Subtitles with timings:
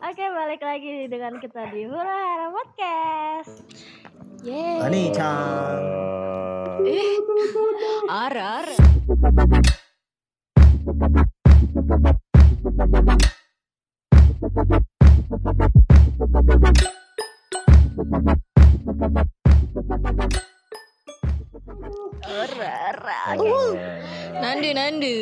[0.00, 3.60] Oke, balik lagi dengan kita di Hura Hara Podcast.
[4.40, 4.88] Yeay.
[4.88, 5.80] Ani-chan.
[6.80, 7.20] Eh,
[8.08, 8.76] ara ara.
[22.24, 23.20] Hura Hara.
[24.40, 25.16] Nandu nandu.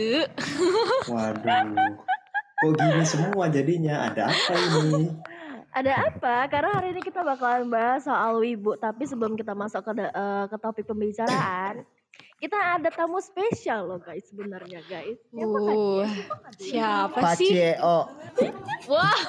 [1.11, 2.10] Waduh.
[2.61, 4.05] Kok gini semua jadinya?
[4.13, 5.09] Ada apa ini?
[5.81, 6.45] Ada apa?
[6.53, 8.77] Karena hari ini kita bakalan bahas soal wibu.
[8.77, 11.87] Tapi sebelum kita masuk ke, eh, ke topik pembicaraan,
[12.43, 15.17] kita ada tamu spesial loh guys sebenarnya guys.
[15.31, 15.57] Siapa?
[15.57, 16.04] Uh,
[16.59, 17.54] Siapa sih?
[17.54, 17.96] CEO.
[18.90, 19.21] Wah,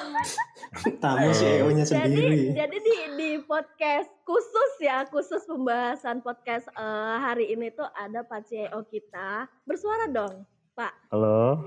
[1.04, 2.56] Tamu CEO-nya Jadi, sendiri.
[2.56, 8.48] jadi di, di podcast khusus ya, khusus pembahasan podcast eh, hari ini tuh ada Pak
[8.50, 9.46] CEO kita.
[9.68, 10.92] Bersuara dong, Pak.
[11.10, 11.60] Halo,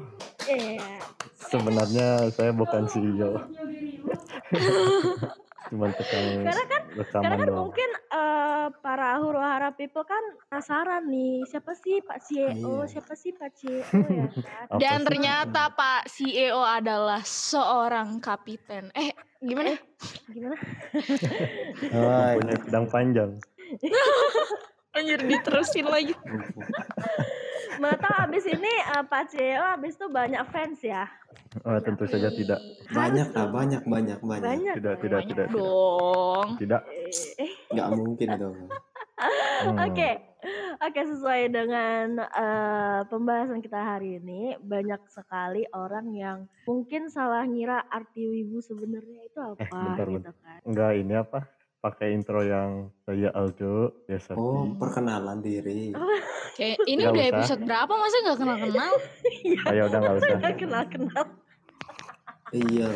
[0.43, 0.97] Iya.
[1.39, 3.37] sebenarnya saya bukan CEO.
[5.65, 7.57] Cuman tukang Karena kan- rekaman Karena kan doang.
[7.59, 12.49] mungkin eh, para huru hara people kan penasaran nih, siapa sih Pak CEO,
[12.81, 12.89] Iya.
[12.91, 14.25] siapa sih Pak CEO ya
[14.69, 14.77] kan?
[14.77, 15.05] Dan sih?
[15.05, 18.89] ternyata Pak CEO adalah seorang kapiten.
[18.91, 19.77] Eh, gimana?
[20.27, 20.57] Gimana?
[21.91, 23.31] Oh, punya pedang panjang.
[24.91, 26.13] Anjir diterusin lagi.
[27.77, 31.05] Mana tahu abis ini eh, Pak CEO abis itu banyak fans ya?
[31.63, 32.59] Oh, tentu saja tidak.
[32.91, 34.43] banyak lah, banyak, banyak, banyak.
[34.43, 34.75] Banyak.
[34.75, 35.01] Tidak, ya?
[35.01, 35.55] tidak, Banyak tidak, tidak.
[35.55, 36.47] dong.
[36.59, 36.81] Tidak.
[37.39, 38.57] Eh, Nggak mungkin dong.
[39.55, 39.79] Hmm.
[39.79, 40.19] Oke,
[40.83, 47.87] oke sesuai dengan eh, pembahasan kita hari ini banyak sekali orang yang mungkin salah ngira
[47.87, 50.59] arti wibu sebenarnya itu apa Eh, bentar, gitu kan?
[50.67, 51.39] Enggak ini apa?
[51.81, 54.39] Pakai intro yang saya Aldo, ya Sapi.
[54.41, 55.93] Oh, perkenalan diri.
[56.57, 57.31] Kayak ini udah usah.
[57.35, 58.93] episode berapa masa nggak kenal kenal?
[59.69, 60.37] Ayo udah nggak usah.
[60.39, 61.25] Nggak kenal kenal.
[62.55, 62.89] Iya.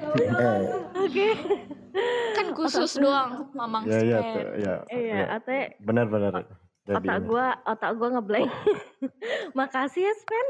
[0.00, 0.60] Eh,
[0.96, 1.28] Oke.
[2.38, 5.24] Kan khusus doang, Mamang ya, ya, tuh, ya, Iya, ya.
[5.36, 6.46] ate Benar-benar.
[6.90, 8.50] Otak gua otak gua ngeblank.
[9.58, 10.46] Makasih ya Spen.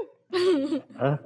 [0.95, 1.17] Ah,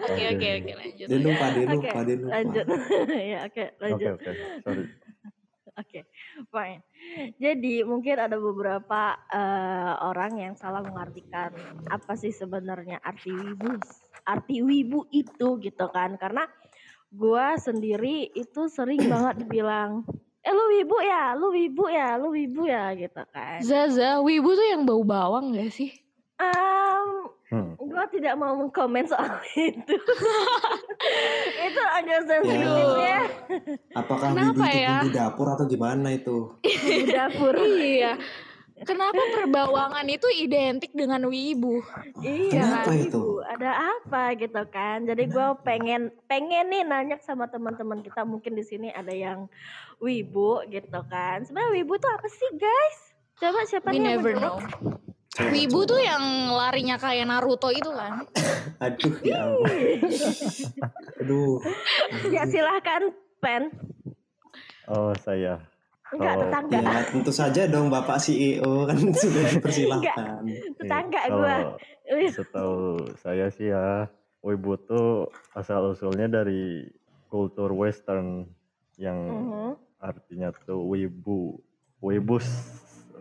[0.00, 1.06] Oke oke oke lanjut.
[1.08, 2.30] Dia lupa, dia Oke, lupa, dia lupa.
[2.34, 2.64] lanjut.
[3.32, 4.10] ya, oke, Oke, lanjut.
[4.16, 4.30] oke.
[4.64, 4.84] Sorry.
[5.78, 6.00] Oke,
[6.50, 6.82] fine.
[7.40, 9.02] Jadi mungkin ada beberapa
[9.32, 11.54] eh, orang yang salah mengartikan
[11.88, 13.78] apa sih sebenarnya arti wibu,
[14.26, 16.18] arti wibu itu gitu kan?
[16.20, 16.44] Karena
[17.08, 20.04] gua sendiri itu sering banget dibilang,
[20.42, 23.62] eh lu wibu ya, lu wibu ya, lu wibu ya gitu kan.
[23.64, 25.94] Zaza, Wibu tuh yang bau bawang gak sih?
[26.36, 26.89] Em,
[27.50, 27.74] Hmm.
[27.76, 29.96] gua tidak mau mengkomen soal itu.
[31.66, 32.94] itu agak sensitif Aduh.
[32.96, 33.20] ya
[33.92, 34.94] Apakah Kenapa itu ya?
[34.96, 36.36] bumbu dapur atau gimana itu?
[36.62, 37.54] di dapur.
[37.90, 38.14] Iya.
[38.80, 41.84] Kenapa perbawangan itu identik dengan wibu?
[42.16, 43.22] Iya, Kenapa Ibu, itu?
[43.44, 45.04] ada apa gitu kan?
[45.04, 49.52] Jadi gue pengen pengen nih nanya sama teman-teman kita mungkin di sini ada yang
[50.00, 51.44] wibu gitu kan?
[51.44, 52.98] Sebenarnya wibu tuh apa sih guys?
[53.36, 54.60] Coba siapa We nih yang never menjawab?
[54.80, 55.09] know.
[55.30, 58.26] Wibu tuh yang larinya kayak Naruto itu kan?
[58.84, 59.70] Aduh, ya ampun.
[61.22, 61.62] Aduh.
[62.34, 63.70] Ya silahkan pen.
[64.90, 65.62] Oh, saya.
[66.10, 70.42] Enggak Oh, tetangga, Ya, tentu saja dong Bapak CEO kan sudah dipersilahkan.
[70.74, 71.54] tetangga Iya, gue.
[71.54, 71.70] kalau
[72.26, 72.78] setahu
[73.16, 74.10] saya sih ya
[74.42, 76.90] Wibu tuh asal usulnya dari
[77.28, 78.50] kultur western
[78.98, 79.70] yang Mhm.
[80.00, 81.60] artinya tuh wibu
[82.00, 82.48] wibus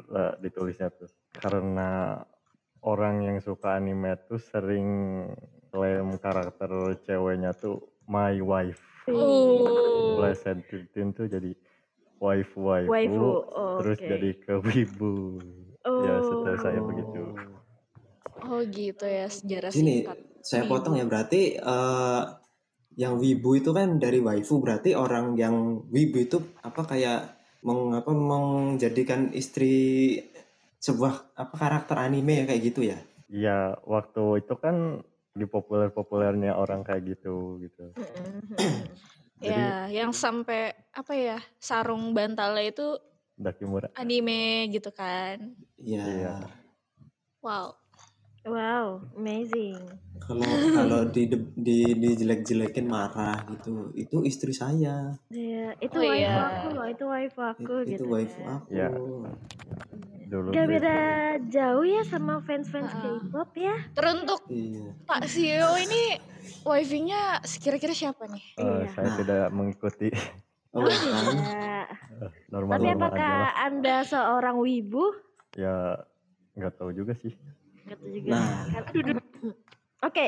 [0.07, 2.21] lah ditulisnya tuh karena
[2.81, 4.87] orang yang suka anime tuh sering
[5.69, 6.69] klaim karakter
[7.03, 8.79] ceweknya tuh my wife
[9.09, 10.21] Oh.
[10.21, 11.49] Blessed 13 tuh jadi
[12.21, 13.29] wife waifu, Waifu,
[13.81, 14.05] terus oke.
[14.05, 15.13] jadi ke wibu
[15.81, 16.85] ya setahu saya Oh.
[16.85, 17.21] begitu
[18.39, 20.17] Oh gitu ya sejarah Sini, singkat.
[20.39, 22.21] saya potong ya berarti eh,
[22.95, 25.55] yang wibu itu kan dari waifu berarti orang yang
[25.89, 27.33] wibu itu apa kayak
[27.65, 30.15] meng, apa, menjadikan istri
[30.79, 35.03] sebuah apa karakter anime ya kayak gitu ya ya waktu itu kan
[35.35, 37.93] di populer populernya orang kayak gitu gitu
[39.39, 42.87] Ya, yang sampai apa ya sarung bantalnya itu
[43.39, 45.55] Dakimura anime gitu kan?
[45.79, 46.03] Iya.
[46.03, 46.35] Iya.
[47.39, 47.79] Wow.
[48.43, 49.79] Wow, amazing.
[50.19, 50.43] Kalau
[50.75, 55.15] kalau di di dijelek-jelekin marah gitu, itu istri saya.
[55.31, 56.43] Ya, itu Oh, waifu iya.
[56.51, 58.03] aku loh, itu waifu aku itu gitu.
[58.11, 58.55] waifu kan.
[58.59, 58.71] aku.
[58.75, 58.91] Ya.
[60.29, 60.97] Dulu Gak beda
[61.49, 63.01] jauh ya sama fans-fans Ah.
[63.19, 63.75] K-pop ya.
[63.91, 64.93] Teruntuk Iya.
[65.03, 66.21] Pak CEO ini
[66.61, 67.21] wifi-nya
[67.57, 68.45] kira-kira siapa nih?
[68.55, 68.87] Eh, Iya.
[68.93, 70.13] saya tidak mengikuti
[70.69, 71.33] Oh, kan?
[71.33, 71.89] Ya.
[72.47, 75.17] normal Tapi apakah aja Anda seorang wibu?
[75.57, 75.97] ya
[76.53, 77.33] nggak tahu juga sih
[77.81, 78.37] Gitu juga.
[78.37, 78.85] Nah.
[78.85, 79.25] Kan-
[80.03, 80.27] Oke.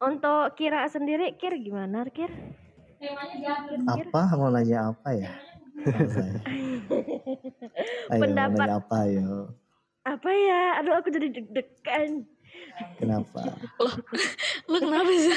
[0.00, 2.30] Untuk Kira sendiri, Kir gimana, Kir?
[3.84, 5.30] Apa mau nanya apa ya?
[8.08, 9.52] Ayo Pendapat apa ayo?
[10.08, 10.80] apa ya?
[10.80, 12.24] Aduh, aku jadi deg-degan.
[12.96, 13.44] Kenapa?
[14.64, 15.36] Lo kenapa sih?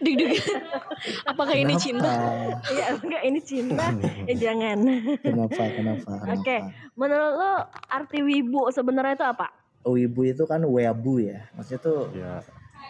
[0.00, 0.40] Deg-deg.
[1.28, 2.08] Apakah ini cinta?
[2.08, 2.72] Kenapa?
[2.72, 3.86] Ya enggak ini cinta.
[4.24, 4.78] Ya jangan.
[5.20, 5.62] Kenapa?
[5.76, 6.12] Kenapa?
[6.32, 6.56] Oke.
[6.56, 6.72] Kenapa?
[6.96, 7.52] Menurut lo
[7.92, 9.46] arti wibu sebenarnya itu apa?
[9.84, 11.44] Wibu itu kan weabu ya.
[11.52, 12.40] Maksudnya tuh Ya,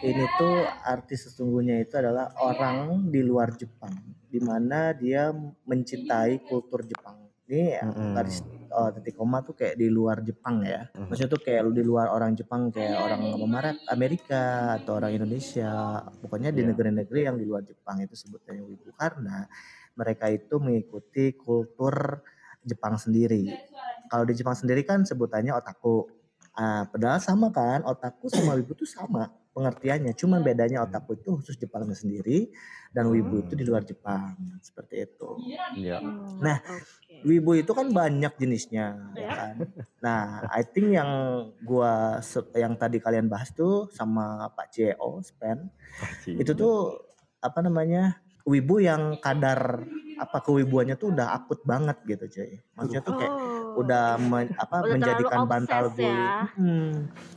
[0.01, 3.91] ini tuh arti sesungguhnya itu adalah orang di luar Jepang,
[4.31, 5.35] di mana dia
[5.67, 7.19] mencintai kultur Jepang.
[7.51, 8.15] Ini ya, Mm-mm.
[8.15, 8.39] garis
[8.71, 10.87] oh, titik koma tuh kayak di luar Jepang ya.
[10.95, 11.11] Mhm.
[11.11, 15.99] Maksudnya tuh kayak lu di luar orang Jepang kayak orang Memarat Amerika atau orang Indonesia.
[16.23, 16.71] Pokoknya di Iya.
[16.71, 19.43] negeri-negeri yang di luar Jepang itu sebutnya wibu karena
[19.99, 22.23] mereka itu mengikuti kultur
[22.63, 23.51] Jepang sendiri.
[24.07, 26.07] Kalau di Jepang sendiri kan sebutannya otaku.
[26.51, 30.13] Ah, padahal sama kan, otaku sama wibu tuh sama pengertiannya.
[30.13, 32.51] Cuman bedanya otaku itu khusus Jepangnya sendiri
[32.89, 34.35] dan wibu itu di luar Jepang.
[34.59, 35.29] Seperti itu.
[35.77, 35.99] ya.
[36.37, 37.21] Nah, Oke.
[37.21, 39.29] Wibu itu kan banyak jenisnya, ya Ya.
[39.31, 39.55] kan.
[40.01, 41.11] Nah, I think yang
[41.61, 42.17] gua
[42.51, 46.33] yang tadi kalian bahas tuh sama Pak CEO Spen Pasti.
[46.33, 46.97] itu tuh
[47.37, 49.85] apa namanya wibu yang kadar
[50.17, 52.57] apa kewibuannya tuh udah akut banget gitu cuy.
[52.73, 53.50] Maksudnya tuh kayak Oh.
[53.77, 56.41] Udah men- apa Udah menjadikan bantal obses guling ya.
[56.57, 56.91] Hmm,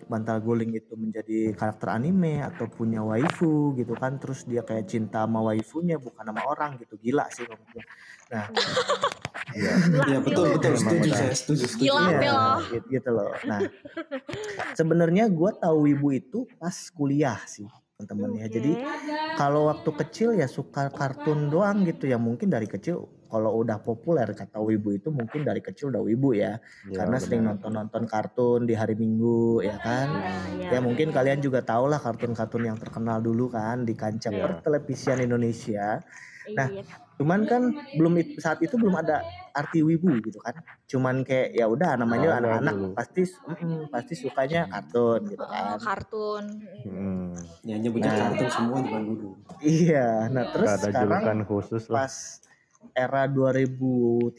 [0.05, 5.23] bantal guling itu menjadi karakter anime atau punya waifu gitu kan terus dia kayak cinta
[5.25, 7.57] sama waifunya bukan sama orang gitu gila sih gua.
[8.31, 8.47] Nah,
[9.55, 9.71] Ya.
[10.09, 11.87] Iya sih betul betul setuju saya setuju setuju.
[11.95, 12.43] Gila, Iya, Bel.
[12.75, 13.31] gitu, gitu loh.
[13.47, 13.61] Nah,
[14.79, 18.47] sebenarnya gue tahu wibu itu pas kuliah sih teman-teman ya.
[18.51, 18.73] Jadi
[19.39, 24.31] kalau waktu kecil ya suka kartun doang gitu ya mungkin dari kecil kalau udah populer
[24.31, 27.59] kata wibu itu mungkin dari kecil udah wibu ya Ya, karena sering benar.
[27.59, 30.07] nonton-nonton kartun di hari Minggu ya kan.
[30.55, 34.43] Ya, Ya mungkin kalian juga tahu lah kartun-kartun yang terkenal dulu kan di kancah Iya.
[34.45, 35.99] pertelevisian Indonesia.
[36.51, 36.85] Nah, Iya.
[37.15, 37.63] Cuman kan
[37.95, 39.23] belum saat itu belum ada
[39.53, 40.59] arti wibu gitu kan.
[40.85, 42.91] Cuman kayak ya udah namanya anak-anak dulu.
[42.93, 45.79] pasti mm, pasti sukanya kartun gitu Oh, kan.
[45.79, 46.45] kartun.
[46.83, 47.31] Hmm.
[47.63, 48.21] Ya nyebutnya Nah.
[48.29, 49.29] kartun semua zaman dulu.
[49.61, 50.27] Iya.
[50.27, 52.03] Nah, terus ada sekarang khusus lah.
[52.03, 52.15] pas
[52.93, 54.37] era 2013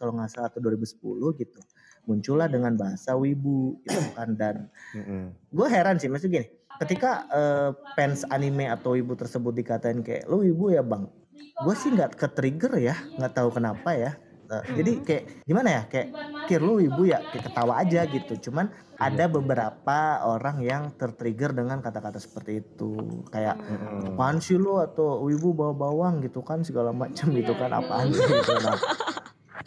[0.00, 1.60] kalau nggak salah atau 2010 gitu.
[2.06, 5.34] Muncullah dengan bahasa wibu gitu kan dan Mm-mm.
[5.50, 6.48] gue heran sih maksudnya gini
[6.80, 11.90] ketika eh, fans anime atau wibu tersebut dikatain kayak lu wibu ya bang gue sih
[11.92, 14.12] nggak ke trigger ya nggak tahu kenapa ya
[14.46, 15.82] Eh, jadi kayak gimana ya?
[15.90, 16.08] Kayak
[16.46, 18.34] kir lu wibu ya kayak ketawa aja gitu.
[18.50, 23.24] Cuman ada beberapa orang yang tertrigger dengan kata-kata seperti itu.
[23.34, 24.14] Kayak Mm-mm.
[24.14, 24.78] apaan sih lu?
[24.78, 28.22] atau wibu bawa bawang gitu kan segala macam gitu kan apaan sih?
[28.22, 28.78] gitu nah,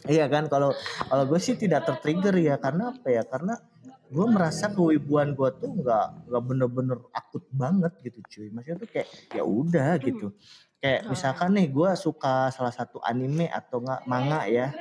[0.07, 0.71] iya kan kalau
[1.09, 2.55] kalau gue sih tidak tertrigger ya.
[2.55, 3.27] Karena apa ya?
[3.27, 3.59] Karena
[4.09, 8.47] gue merasa kewibuan gue tuh nggak nggak bener-bener akut banget gitu cuy.
[8.55, 10.31] Maksudnya tuh kayak ya udah gitu
[10.79, 14.71] kayak misalkan nih gue suka salah satu anime atau nggak manga ya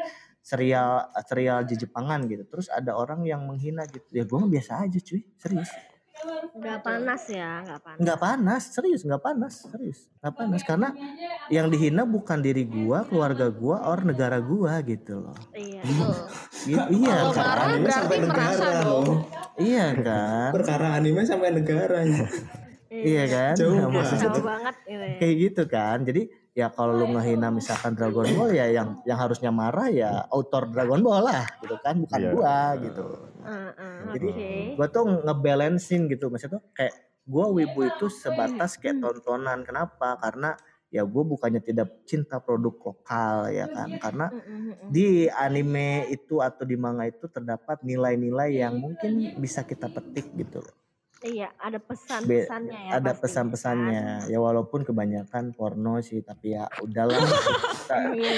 [0.41, 0.91] serial
[1.23, 4.99] serial di Jepangan gitu terus ada orang yang menghina gitu ya gue mah biasa aja
[4.99, 5.71] cuy serius
[6.50, 7.99] Nggak panas ya, nggak panas.
[8.03, 10.89] nggak panas serius nggak panas serius nggak panas karena
[11.47, 15.79] yang dihina bukan diri gua keluarga gua or negara gua gitu loh Iya.
[15.79, 16.15] Betul.
[16.67, 19.05] I- iya Kalau kan marah Anime berarti sampai negara dong.
[19.06, 19.19] loh.
[19.62, 21.99] iya kan Perkara anime sampai negara.
[22.90, 23.96] iya kan Jauh Nah, banget.
[23.96, 25.16] maksudnya Jauh banget gitu ya.
[25.16, 29.49] kayak gitu kan jadi ya kalau lu ngehina misalkan Dragon Ball ya yang yang harusnya
[29.49, 32.30] marah ya autor Dragon Ball lah gitu kan bukan Iya.
[32.33, 33.04] gua gitu
[33.38, 34.50] Uh, uh, Jadi, Oke.
[34.76, 36.92] gua tuh ngebalancein gitu maksudnya tuh kayak
[37.25, 40.52] gua wibu itu sebatas kayak tontonan kenapa karena
[40.88, 44.33] ya gue bukannya tidak cinta produk lokal ya kan karena
[44.83, 50.64] di anime itu atau di manga itu terdapat nilai-nilai yang mungkin bisa kita petik gitu
[50.64, 50.73] loh.
[51.21, 52.91] Iya, ada pesan-pesannya ya.
[52.95, 54.03] ada pesan-pesannya.
[54.23, 54.31] kan?
[54.31, 58.35] Ya walaupun kebanyakan porno sih, tapi ya udahlah kita, Iya.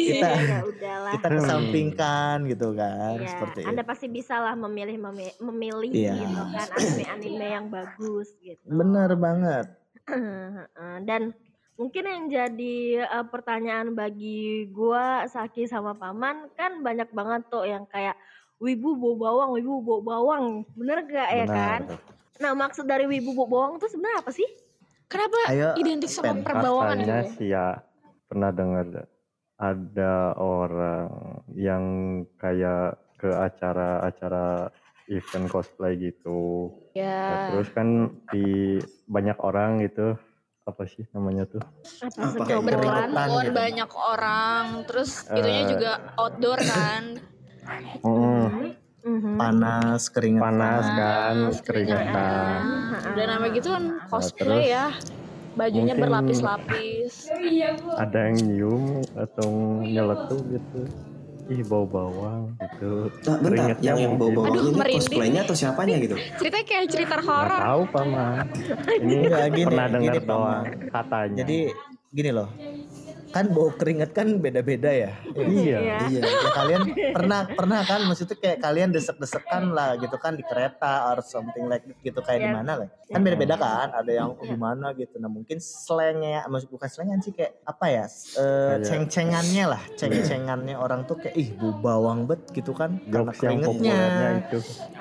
[0.00, 1.12] Kita- Ya udahlah.
[1.12, 3.88] kita kesampingkan gitu kan, Iya, seperti Anda itu.
[3.88, 6.14] pasti bisa lah memilih memi- memilih Iya.
[6.18, 8.64] gitu kan anime-anime yang bagus gitu.
[8.64, 9.66] Bener banget.
[10.02, 11.36] Heeh, Dan
[11.74, 17.84] mungkin yang jadi eh, pertanyaan bagi gua Saki sama Paman kan banyak banget tuh yang
[17.84, 18.16] kayak
[18.62, 20.44] wibu bawa bawang, wibu bawa bawang.
[20.72, 21.80] Bener gak ya kan?
[22.38, 24.46] Nah, maksud dari wibu bawa bawang tuh sebenarnya apa sih?
[25.10, 26.40] Kenapa Ayo, identik sama Pen.
[26.40, 27.12] perbawangan gitu?
[27.36, 27.84] sih ya
[28.24, 29.04] pernah dengar
[29.60, 31.12] ada orang
[31.52, 31.84] yang
[32.40, 34.72] kayak ke acara-acara
[35.06, 36.72] event cosplay gitu.
[36.96, 37.52] Nah, Ya.
[37.52, 37.88] terus kan
[38.32, 40.16] di banyak orang gitu
[40.64, 41.60] apa sih namanya tuh?
[42.16, 43.52] Apa Berkerumun gitu.
[43.52, 45.70] banyak orang, terus itunya Eh.
[45.76, 47.20] juga outdoor kan.
[48.02, 48.50] Mm,
[49.02, 49.34] Mhm.
[49.38, 54.86] panas keringetan panas kan keringetan Nah, udah namanya gitu kan terus cosplay ya.
[55.52, 57.28] Bajunya berlapis-lapis.
[57.92, 59.48] ada yang nyium atau
[59.84, 60.80] nyeletuk gitu
[61.52, 64.96] ih bau bawang gitu Nah, bentar, yang yang bau bawang Aduh, ini merinding.
[64.96, 66.16] cosplaynya atau siapanya gitu?
[66.40, 67.60] Ceritanya kayak cerita nggak horor.
[67.60, 68.46] tahu paman
[69.02, 71.58] ini gini, pernah dengar doang katanya jadi
[72.14, 72.48] gini loh
[73.32, 75.16] kan bau keringet kan beda-beda ya?
[75.32, 75.78] Iya.
[75.80, 75.96] Iya.
[76.06, 76.20] Iya.
[76.22, 78.04] ya kalian pernah pernah kan?
[78.04, 82.48] Maksudnya kayak kalian desek-desekan lah gitu kan di kereta or something like gitu kayak di
[82.48, 82.56] Yes.
[82.56, 82.88] mana lah.
[83.08, 83.88] Kan beda-beda kan?
[83.90, 85.16] Ada yang oh, gimana gitu.
[85.16, 88.04] Nah mungkin slangnya maksud bukan slangan sih kayak apa ya?
[88.04, 89.82] Eh, Kayak- ceng-cengannya lah.
[89.96, 93.00] Ceng-cengannya orang tuh kayak ih bau bawang bet gitu kan?
[93.08, 93.96] Karena jokes yang keringetnya.
[93.96, 94.58] populernya itu.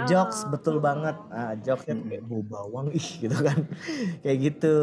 [0.08, 1.16] Jokes betul banget.
[1.28, 3.60] Ah jokesnya tuh kayak bau bawang ih gitu kan?
[4.24, 4.76] Kayak gitu.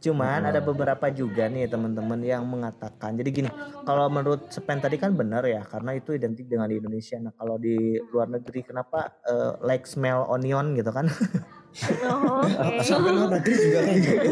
[0.00, 3.50] Cuman ada beberapa juga nih teman-teman yang mengatakan jadi gini
[3.82, 7.56] kalau menurut Sepen tadi kan benar ya karena itu identik dengan di Indonesia nah kalau
[7.56, 7.74] di
[8.06, 11.08] luar negeri kenapa eh, like smell onion gitu kan
[12.02, 12.46] Oh.
[12.86, 14.30] Sampai luar negeri juga kayak gitu.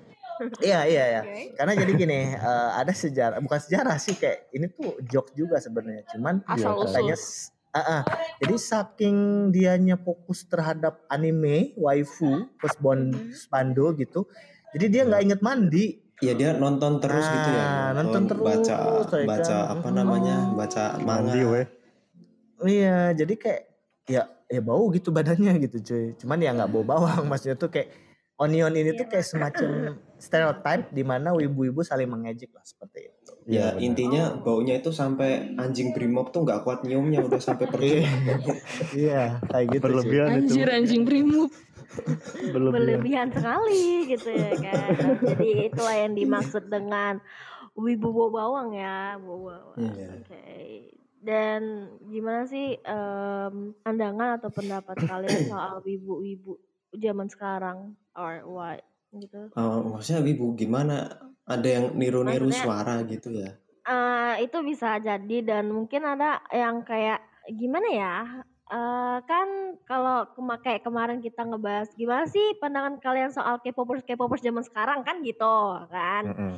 [0.64, 1.52] iya iya iya Oke.
[1.52, 6.06] karena jadi gini eh, ada sejarah bukan sejarah sih kayak ini tuh joke juga sebenarnya
[6.08, 7.26] cuman Asal katanya usul.
[7.44, 8.02] s- ah, ah.
[8.38, 9.16] jadi saking
[9.50, 13.34] dianya fokus terhadap anime waifu plus bon Mhm.
[13.34, 14.24] spando gitu
[14.70, 15.84] jadi dia nggak inget mandi
[16.18, 17.66] Iya dia nonton terus Nah, gitu ya.
[17.94, 18.76] nonton terus, baca
[19.22, 19.72] baca kan.
[19.78, 19.94] apa Mm.
[19.94, 20.36] namanya?
[20.50, 21.30] Baca manga.
[21.30, 21.40] mandi
[22.66, 23.62] iya jadi kayak
[24.10, 27.92] ya ya bau gitu badannya gitu cuy cuman ya nggak bau bawang maksudnya tuh kayak
[28.38, 29.68] onion ini tuh kayak semacam
[30.18, 33.80] stereotype di mana wibu-wibu saling mengejek lah seperti itu Ya benar.
[33.80, 38.04] intinya baunya itu sampai anjing brimob tuh nggak kuat nyiumnya udah sampai pergi.
[38.92, 41.48] iya kayak gitu berlebihan itu Anjir anjing primuk.
[42.52, 44.88] berlebihan berlebihan sekali gitu ya kan.
[45.24, 47.16] Jadi itulah yang dimaksud dengan
[47.72, 49.76] wibu bau bawang ya, bau bawang.
[49.80, 50.08] Iya.
[50.20, 50.44] Oke.
[51.18, 51.60] Dan
[52.04, 56.60] gimana sih em, pandangan atau pendapat kalian soal wibu-wibu
[56.94, 57.78] zaman sekarang
[58.14, 58.80] or what
[59.12, 59.48] gitu?
[59.56, 61.08] Oh, maksudnya wibu gimana?
[61.48, 63.56] Ada yang niru-niru Maksudnya- suara gitu ya?
[63.88, 68.14] Eh, itu bisa jadi dan mungkin ada yang kayak gimana ya?
[68.68, 69.48] Eh, kan
[69.88, 75.08] kalau kema- kayak kemarin kita ngebahas gimana sih pandangan kalian soal K-popers K-popers zaman sekarang
[75.08, 75.56] kan gitu
[75.88, 76.22] kan?
[76.28, 76.54] Mm-mm.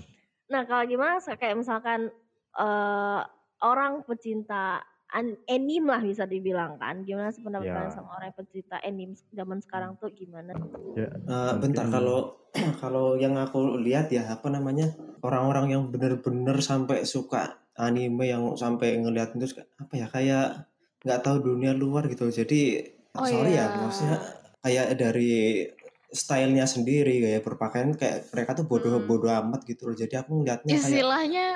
[0.50, 2.10] Nah, kalau gimana kayak misalkan
[2.50, 3.20] eh
[3.62, 7.02] orang pecinta an- anime lah bisa dibilang kan.
[7.02, 7.75] Gimana sih pendapat Ya.
[7.75, 10.55] kalian sama orang yang pecinta anime zaman sekarang tuh gimana?
[10.95, 12.38] Ya, Eh, bentar kalau
[12.83, 14.90] kalau yang aku lihat ya apa namanya
[15.23, 19.47] orang-orang yang bener-bener sampai suka anime yang sampai ngeliat itu
[19.79, 20.67] apa ya kayak
[21.00, 23.67] nggak tahu dunia luar gitu jadi Oh, sorry iya.
[23.67, 24.19] ya maksudnya
[24.62, 25.67] kayak dari
[26.11, 29.07] stylenya sendiri kayak berpakaian kayak mereka tuh bodoh Hmm.
[29.47, 31.47] amat gitu loh jadi aku ngeliatnya kayak Istilahnya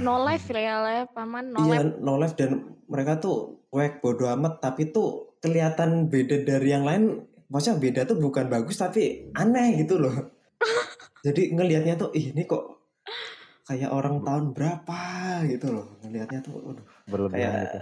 [0.00, 2.00] no life ya lah ya, paman no iya life.
[2.00, 7.28] no life dan mereka tuh cuek bodoh amat tapi tuh kelihatan beda dari yang lain.
[7.52, 10.32] Maksudnya beda tuh bukan bagus tapi aneh gitu loh.
[11.26, 12.88] Jadi ngelihatnya tuh ih ini kok
[13.68, 15.00] kayak orang tahun berapa?
[15.44, 16.00] gitu loh.
[16.00, 17.80] Ngelihatnya tuh waduh, berlebihan kayak gitu.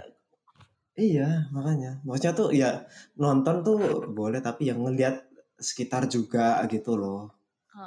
[1.15, 2.03] iya makanya.
[2.03, 2.69] Maksudnya tuh ya
[3.15, 3.79] nonton tuh
[4.11, 5.23] boleh tapi yang ngelihat
[5.55, 7.31] sekitar juga gitu loh.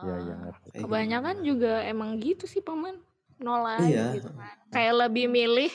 [0.02, 0.80] Ya ya ngerti.
[0.80, 3.07] Kebanyakan juga emang gitu sih paman.
[3.38, 4.14] No life Iya.
[4.14, 4.56] gitu kan.
[4.68, 5.72] Kayak lebih milih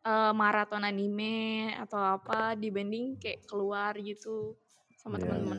[0.00, 1.36] eh, maraton anime
[1.76, 4.56] atau apa dibanding kayak keluar gitu
[4.96, 5.58] sama Iya, teman-teman.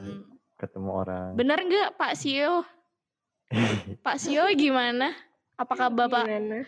[0.57, 2.65] ketemu orang Bener nggak Pak Sio?
[4.05, 5.13] Pak Sio gimana?
[5.55, 6.59] Apakah Bapak Gimana?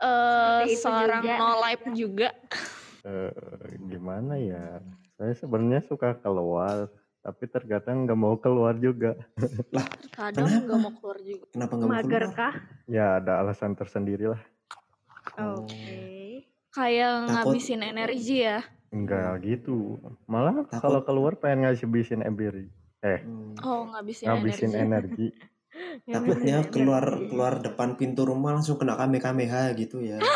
[0.00, 1.36] eh itu seorang juga.
[1.36, 2.28] no life juga?
[3.00, 3.32] Eh,
[3.86, 4.80] gimana ya
[5.14, 6.88] saya sebenarnya suka keluar
[7.20, 9.12] tapi terkadang nggak mau keluar juga
[10.16, 10.64] Kadang Kenapa?
[10.64, 11.44] nggak mau keluar juga.
[11.48, 12.34] kenapa nggak mau Mager keluar?
[12.34, 12.54] kah?
[12.86, 14.42] ya ada alasan tersendiri lah
[15.32, 15.62] Oh.
[15.62, 16.42] Oke.
[16.70, 17.34] Kayak Takut.
[17.52, 18.64] ngabisin energi ya.
[18.90, 20.80] Enggak gitu malah Takut.
[20.80, 22.66] kalau keluar pengen ngabisin emberi
[23.00, 23.54] eh Hmm.
[23.60, 25.28] Oh ngabisin, ngabisin energi.
[25.30, 25.48] energi
[26.12, 30.18] Takutnya keluar keluar depan pintu rumah langsung kena kamehameha gitu ya.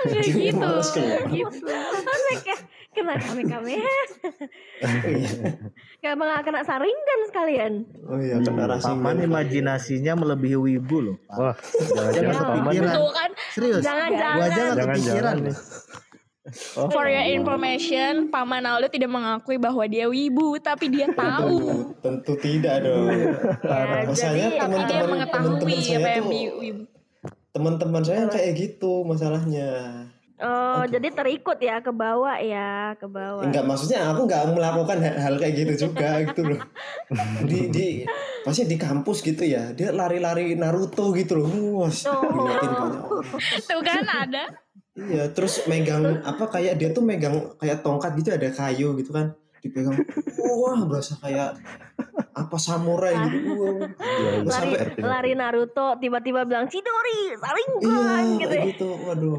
[0.00, 0.54] Gitu.
[0.54, 0.64] gitu.
[2.90, 3.86] Kena kami kami Iya.
[6.02, 7.72] Gak bakal kena saringan sekalian.
[8.08, 8.98] Oh iya kena racing.
[8.98, 11.54] Paman imajinasinya melebihi wibu loh wah
[12.10, 12.94] Jangan kepikiran.
[12.98, 14.36] Tuh kan serius Jangan-jangan.
[14.36, 15.56] gua aja kepikiran nih
[16.74, 21.62] oh, For your information, Paman Aldo tidak mengakui bahwa dia wibu, tapi dia tahu.
[21.62, 23.06] Tentu, tentu tidak dong.
[23.06, 26.82] Ya, Masalahnya jadi tapi dia teman-teman mengetahui teman-teman apa saya yang tuh di wibu.
[27.50, 29.68] teman-teman saya kayak gitu masalahnya.
[30.40, 30.96] Oh, Oke.
[30.96, 33.44] jadi terikut ya ke bawah ya, ke bawah.
[33.44, 36.60] Enggak maksudnya aku nggak melakukan hal, hal kayak gitu juga gitu loh.
[37.44, 37.86] Di di
[38.40, 39.76] pasti di kampus gitu ya.
[39.76, 41.48] Dia lari-lari Naruto gitu loh.
[41.84, 42.24] Wah, Oh.
[42.24, 43.02] ngeliatin banyak.
[43.68, 44.44] Tuh kan ada.
[44.96, 49.36] Iya, terus megang apa kayak dia tuh megang kayak tongkat gitu ada kayu gitu kan.
[49.60, 49.92] Dipegang.
[50.56, 51.60] Wah, berasa kayak
[52.32, 53.52] apa samurai gitu.
[53.54, 53.84] Wah.
[54.00, 58.64] Iya, Terus lari sampai lari Naruto tiba-tiba bilang Chidori Iya, saringkan gitu ya.
[58.66, 58.88] gitu.
[59.02, 59.38] Waduh.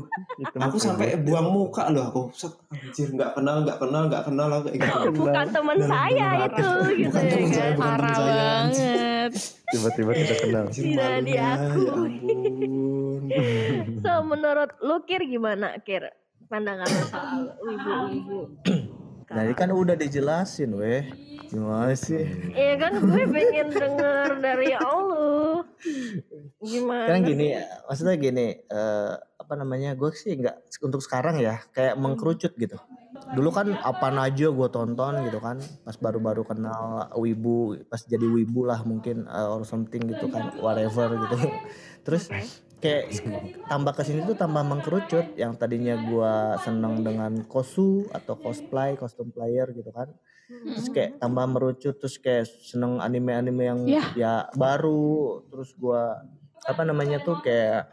[0.61, 2.21] Aku sampai buang muka loh aku.
[2.31, 5.09] Set, anjir, nggak kenal, nggak kenal, nggak kenal aku kayak gitu.
[5.17, 8.29] bukan teman saya itu gitu Bukan ya teman kan saya, bukan teman saya.
[8.29, 9.31] banget.
[9.67, 10.63] tiba-tiba tidak kenal.
[10.67, 11.87] Tidak ya diakui.
[11.87, 12.11] ampun.
[14.03, 16.03] so menurut lu Kir gimana Kir
[16.45, 18.39] pandangan lu soal wibu-wibu
[19.31, 21.07] Jadi kan udah dijelasin weh.
[21.51, 22.23] Gimana sih?
[22.55, 25.67] Iya kan gue pengen denger dari Allah
[26.61, 27.65] gimana Kan gini, sih?
[27.89, 29.97] maksudnya gini, eh, apa namanya?
[29.99, 32.77] Gue sih nggak untuk sekarang ya, kayak mengkerucut gitu.
[33.35, 38.63] Dulu kan apa aja gue tonton gitu kan, pas baru-baru kenal wibu, pas jadi wibu
[38.63, 41.35] lah mungkin eh, or something gitu kan, whatever gitu.
[42.07, 42.31] Terus
[42.81, 43.13] kayak
[43.69, 49.29] tambah ke sini tuh tambah mengkerucut yang tadinya gua seneng dengan kosu atau cosplay, kostum
[49.29, 50.09] player gitu kan.
[50.51, 54.07] Terus kayak tambah merucut terus kayak seneng anime-anime yang Yah.
[54.17, 56.19] ya baru terus gua
[56.67, 57.87] apa namanya tuh kayak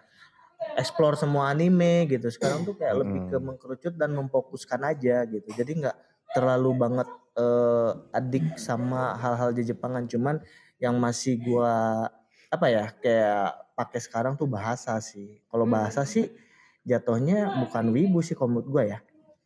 [0.74, 2.26] explore semua anime gitu.
[2.32, 3.44] Sekarang tuh kayak lebih ke Hmm.
[3.54, 5.48] mengkerucut dan memfokuskan aja gitu.
[5.54, 5.96] Jadi nggak
[6.34, 10.42] terlalu banget eh, adik sama hal-hal di Jepangan cuman
[10.82, 12.02] yang masih gua
[12.50, 15.38] apa ya kayak pakai sekarang tuh bahasa sih.
[15.46, 15.74] Kalau Hmm.
[15.78, 16.26] bahasa sih
[16.82, 18.98] jatuhnya bukan wibu sih kalau menurut gua ya.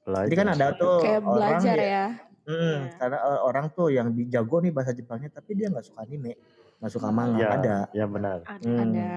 [0.03, 0.73] Jadi kan Belajar.
[0.73, 2.07] ada tuh Kayak orang belajar ya, ya.
[2.43, 2.79] Mm, Iya.
[2.99, 6.35] karena eh, orang tuh yang jago nih bahasa Jepangnya tapi dia nggak suka anime,
[6.83, 8.39] nggak suka manga, Ya, ada ya benar.
[8.43, 8.67] Ada.
[8.67, 8.81] Hmm.
[8.83, 9.11] Ada.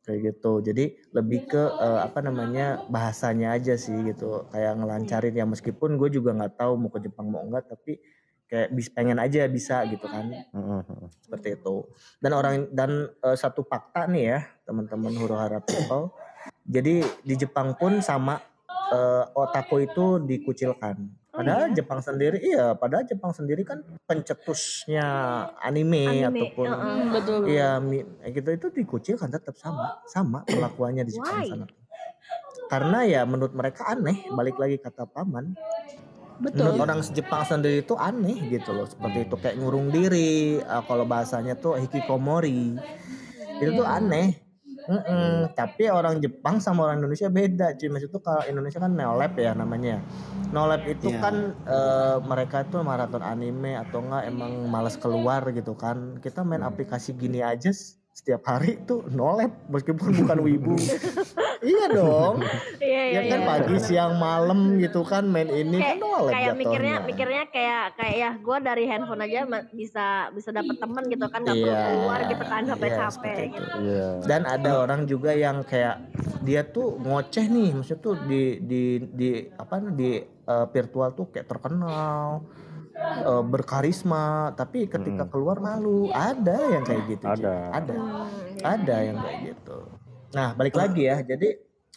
[0.00, 0.52] kayak gitu.
[0.60, 6.08] Jadi lebih ke eh, apa namanya bahasanya aja sih gitu, kayak ngelancarin ya meskipun gue
[6.08, 8.00] juga nggak tahu mau ke Jepang mau enggak tapi
[8.44, 11.08] kayak bis pengen aja bisa gitu kan heeh.
[11.24, 11.88] seperti itu.
[12.20, 16.12] Dan orang dan eh, satu fakta nih ya teman-teman huru hara people.
[16.64, 18.40] Jadi di Jepang pun sama
[18.92, 20.96] eh, otaku itu dikucilkan.
[21.34, 21.74] Oh Padahal iya?
[21.82, 25.06] Jepang sendiri iya, padahal Jepang sendiri kan pencetusnya
[25.58, 26.66] anime, Anime, ataupun.
[26.70, 27.40] Hmm, betul.
[27.50, 31.50] iya mi- gitu itu dikucilkan tetap sama, sama perlakuannya di Jepang Why?
[31.50, 31.66] sana.
[32.70, 35.58] Karena ya menurut mereka aneh, balik lagi kata paman.
[36.34, 36.74] Betul.
[36.74, 41.06] Menurut orang Jepang sendiri itu aneh gitu loh, seperti itu kayak ngurung diri, eh, kalau
[41.06, 42.74] bahasanya tuh hikikomori.
[43.62, 43.98] Itu tuh Iya.
[44.02, 44.28] aneh.
[44.84, 45.56] Mm-mm.
[45.56, 47.88] Tapi orang Jepang sama orang Indonesia beda, cuy.
[47.88, 49.96] Maksud itu kalau Indonesia kan neolab ya namanya.
[50.52, 51.20] Neolab itu Iya.
[51.24, 56.20] kan eh, mereka tuh maraton anime atau enggak emang malas keluar gitu kan.
[56.20, 57.72] Kita main aplikasi gini aja
[58.14, 60.76] setiap hari tuh nolep meskipun bukan wibu.
[61.64, 62.34] Iya dong.
[62.76, 63.48] Iya iya Ya kan iya.
[63.48, 67.08] pagi, siang, malam gitu kan main ini Kayak kan nolep kayak mikirnya jatuhnya.
[67.08, 71.56] mikirnya kayak kayak ya gue dari handphone aja bisa bisa dapet temen gitu kan nggak
[71.56, 73.76] perlu Iya, keluar gitu kan sampai iya, gitu.
[73.80, 74.08] Iya.
[74.22, 75.96] Dan ada orang juga yang kayak
[76.40, 81.48] dia tuh ngoceh nih, maksudnya tuh di di di apa di eh, virtual tuh kayak
[81.48, 82.44] terkenal,
[82.94, 85.30] eh, berkarisma, tapi ketika Mm.
[85.30, 86.10] keluar malu.
[86.10, 87.24] Ada yang kayak gitu.
[87.26, 87.54] Ada.
[87.72, 87.94] Ada.
[87.94, 88.62] Hmm, iya.
[88.62, 89.78] Ada yang kayak gitu.
[90.34, 91.22] Nah, balik lagi ya.
[91.22, 91.54] Jadi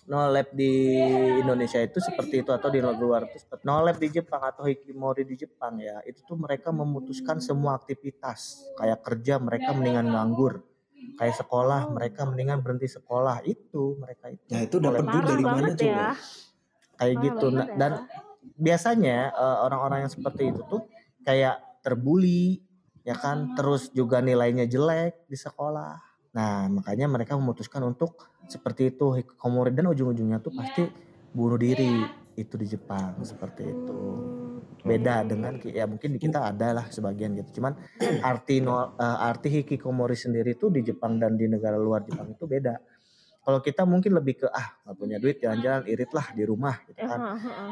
[0.08, 0.96] no lab di
[1.44, 5.28] Indonesia itu seperti itu atau di luar itu seperti no lab di Jepang atau hikimori
[5.28, 6.00] di Jepang ya.
[6.06, 8.72] Itu tuh mereka memutuskan semua aktivitas.
[8.78, 10.64] Kayak kerja mereka mendingan nganggur.
[11.18, 13.42] Kayak sekolah mereka mendingan berhenti sekolah.
[13.44, 14.48] Itu mereka itu.
[14.54, 15.84] Ya itu dapat duit dari mana coba?
[15.84, 16.10] ya.
[16.98, 17.76] kayak Parah gitu Nah, ya.
[17.78, 17.92] dan
[18.58, 20.82] biasanya eh, orang-orang yang seperti itu tuh
[21.22, 22.64] kayak terbuli
[23.06, 26.07] ya kan terus juga nilainya jelek di sekolah
[26.38, 28.14] nah makanya mereka memutuskan untuk
[28.46, 30.86] seperti itu hikikomori dan ujung-ujungnya tuh pasti
[31.34, 32.06] bunuh diri.
[32.38, 34.00] Itu di Jepang seperti itu.
[34.86, 37.60] Beda dengan ya mungkin di kita ada lah sebagian gitu.
[37.60, 37.74] Cuman
[38.30, 42.46] arti no, eh, arti hikikomori sendiri tuh di Jepang dan di negara luar Jepang itu
[42.46, 42.78] beda.
[43.42, 47.02] Kalau kita mungkin lebih ke ah nggak punya duit jalan-jalan irit lah di rumah gitu
[47.02, 47.20] kan.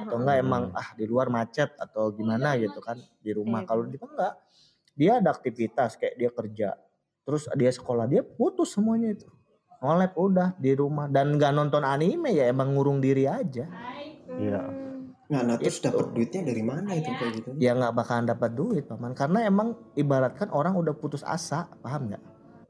[0.07, 3.61] Atau enggak emang ah di luar macet atau gimana gitu kan di rumah.
[3.61, 4.33] Iya, kalau di Jepang enggak
[4.95, 6.69] dia ada aktivitas kayak dia kerja
[7.25, 9.27] terus dia sekolah dia putus semuanya itu
[9.81, 13.65] nolep udah di rumah dan nggak nonton anime ya emang ngurung diri aja
[14.25, 14.61] Iya.
[15.25, 15.89] Nah, nah terus Itu.
[15.89, 17.49] dapat duitnya dari mana itu kayak gitu?
[17.57, 22.23] ya nggak bakalan dapat duit paman karena emang ibaratkan orang udah putus asa paham nggak.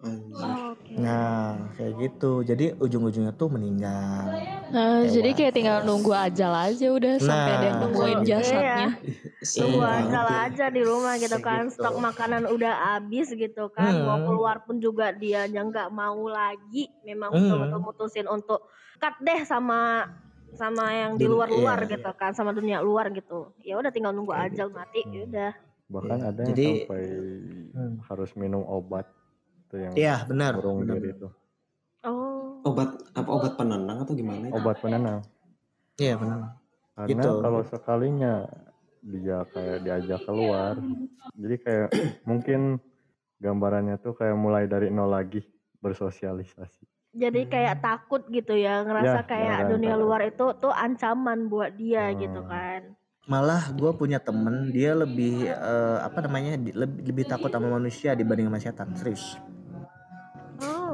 [0.05, 4.29] Oh, nah kayak gitu jadi ujung-ujungnya tuh meninggal
[4.65, 5.13] Nah, Tewas.
[5.13, 8.27] jadi kayak tinggal nunggu ajal aja udah sampai ada yang Nah, gitu.
[8.27, 8.87] jasadnya.
[9.39, 9.97] Tunggu Iya.
[9.99, 11.73] aja lah aja di rumah gitu kan gitu.
[11.75, 14.25] stok makanan udah habis gitu kan mau Hmm.
[14.27, 17.39] keluar pun juga dia nggak mau lagi memang Hmm.
[17.39, 18.65] betul-betul mutusin untuk
[18.95, 20.09] cut deh sama
[20.51, 21.89] sama yang di luar-luar iya.
[21.91, 25.11] gitu kan sama dunia luar gitu ya udah tinggal nunggu Kayak ajal mati Hmm.
[25.11, 25.51] ya udah
[25.85, 26.25] Bahkan Iya.
[26.25, 27.03] ada yang Jadi- sampai
[27.71, 27.93] Hmm.
[28.03, 29.05] harus minum obat
[29.75, 30.95] itu yang iya benar ngurung benar.
[30.95, 31.27] diri itu.
[32.07, 34.47] oh Obat apa obat penenang atau gimana?
[34.47, 34.55] itu?
[34.55, 35.19] Obat penenang.
[35.95, 36.39] Iya benar.
[36.95, 37.31] Karena Gitu.
[37.43, 38.33] kalau sekalinya
[39.03, 40.73] dia kayak diajak keluar,
[41.35, 41.87] jadi kayak
[42.29, 42.81] mungkin
[43.37, 45.43] gambarannya tuh kayak mulai dari nol lagi
[45.77, 46.87] bersosialisasi.
[47.13, 51.71] Jadi kayak takut gitu ya, ngerasa Ya, kayak beneran dunia luar itu tuh ancaman buat
[51.75, 52.49] dia gitu Hmm.
[52.49, 52.81] kan.
[53.25, 58.13] Malah gue punya temen dia lebih eh, apa namanya di- lebih, lebih takut sama manusia
[58.13, 58.89] dibanding sama setan.
[58.93, 59.37] Serius.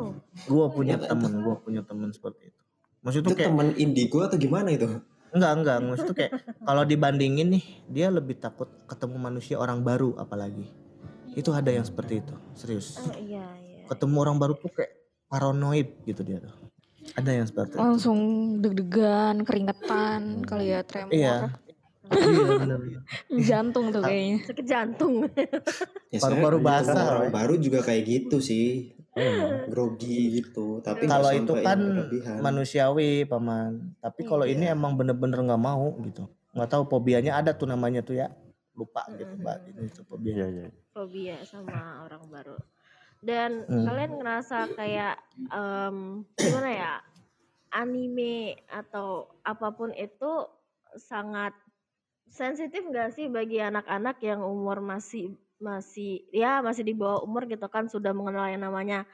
[0.02, 0.14] Oh,
[0.50, 2.62] Gue punya Iya, temen, gue punya temen seperti itu.
[3.02, 4.88] Maksud Itu kayak teman indigo atau gimana itu?
[5.32, 6.32] enggak enggak, maksud tuh kayak
[6.68, 10.68] kalau dibandingin nih dia lebih takut ketemu manusia orang baru apalagi.
[11.32, 13.00] Itu ada yang seperti itu, serius.
[13.00, 13.88] oh iya iya.
[13.88, 14.92] Ketemu orang baru tuh kayak
[15.32, 16.52] paranoid gitu dia tuh.
[17.16, 17.80] Ada yang seperti itu.
[17.80, 18.20] Langsung
[18.60, 21.16] deg-degan, keringetan, kali ya tremor.
[21.16, 21.36] Iya.
[22.12, 22.80] iya benar.
[23.48, 24.38] Jantung tuh kayaknya.
[24.44, 25.32] Sakit jantung.
[26.12, 27.32] Ya, Paru-paru soalnya basah.
[27.32, 29.68] Baru juga kayak gitu sih, Emang.
[29.72, 30.80] grogi gitu.
[30.80, 32.38] Tapi Kalau itu kan berlebihan.
[32.40, 33.96] manusiawi paman.
[34.00, 34.74] Tapi kalau ini Iya.
[34.74, 36.26] emang bener-bener nggak mau gitu.
[36.52, 38.32] Nggak tahu fobianya ada tuh namanya tuh ya.
[38.72, 39.68] Lupa gitu mbak.
[39.68, 40.32] Ini tuh fobia.
[40.32, 40.68] Iya iya.
[40.92, 42.56] Fobia sama orang baru.
[43.20, 43.86] Dan Hmm.
[43.86, 45.98] kalian ngerasa kayak em,
[46.34, 46.94] gimana ya?
[47.70, 50.32] Anime atau apa pun itu
[50.94, 51.56] sangat
[52.28, 57.64] sensitif gak sih bagi anak-anak yang umur masih masih ya masih di bawah umur gitu
[57.70, 59.06] kan sudah mengenal yang namanya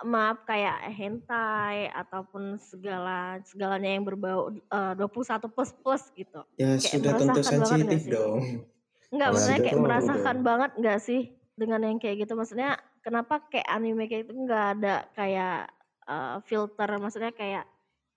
[0.00, 6.40] maaf kayak hentai ataupun segala segalanya yang berbau eh, 21 plus plus gitu.
[6.56, 8.64] Ya kayak sudah tentu sensitif dong.
[9.12, 10.46] Enggak, maksudnya sudah kayak merasakan dong.
[10.46, 11.20] banget enggak sih
[11.52, 12.32] dengan yang kayak gitu?
[12.32, 15.68] Maksudnya kenapa kayak anime kayak itu enggak ada kayak
[16.08, 16.88] eh, filter?
[16.96, 17.64] Maksudnya kayak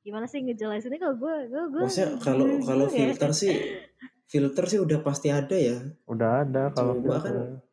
[0.03, 2.95] gimana sih ngejelasinnya kalau gue gue gue Maksudnya kalau kalau ya.
[2.95, 3.53] filter sih
[4.23, 5.83] filter sih udah pasti ada ya.
[6.07, 7.33] Udah ada kalau Coba filter.
[7.35, 7.72] kan-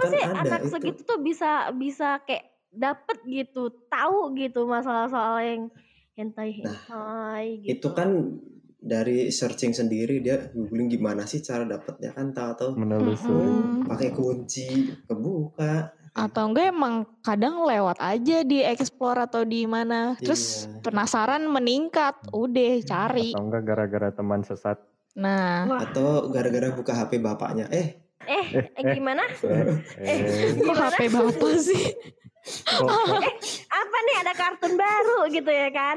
[0.00, 0.70] kenapa kan sih ada anak itu.
[0.72, 5.62] segitu tuh bisa bisa kayak dapet gitu, tahu gitu masalah soal yang
[6.16, 7.70] hentai hentai gitu.
[7.76, 8.40] Itu kan
[8.80, 13.44] dari searching sendiri dia googling gimana sih cara dapetnya kan tahu tahu menelusuri.
[13.44, 13.84] Mm-mm.
[13.86, 14.68] pakai kunci
[15.04, 15.92] kebuka.
[16.10, 20.18] Atau enggak emang kadang lewat aja di explore atau di mana.
[20.18, 20.82] Terus Iya.
[20.82, 23.30] penasaran meningkat, udah cari.
[23.30, 24.80] Atau enggak gara-gara teman sesat.
[25.14, 25.80] Nah, Wah.
[25.86, 27.70] Atau gara-gara buka HP bapaknya.
[27.70, 29.24] Eh, Eh, eh, gimana?
[29.96, 30.18] Eh,
[30.54, 31.84] kok HP bapak sih?
[32.40, 33.20] kok, kok
[33.70, 35.96] Apa nih ada kartun baru gitu ya kan?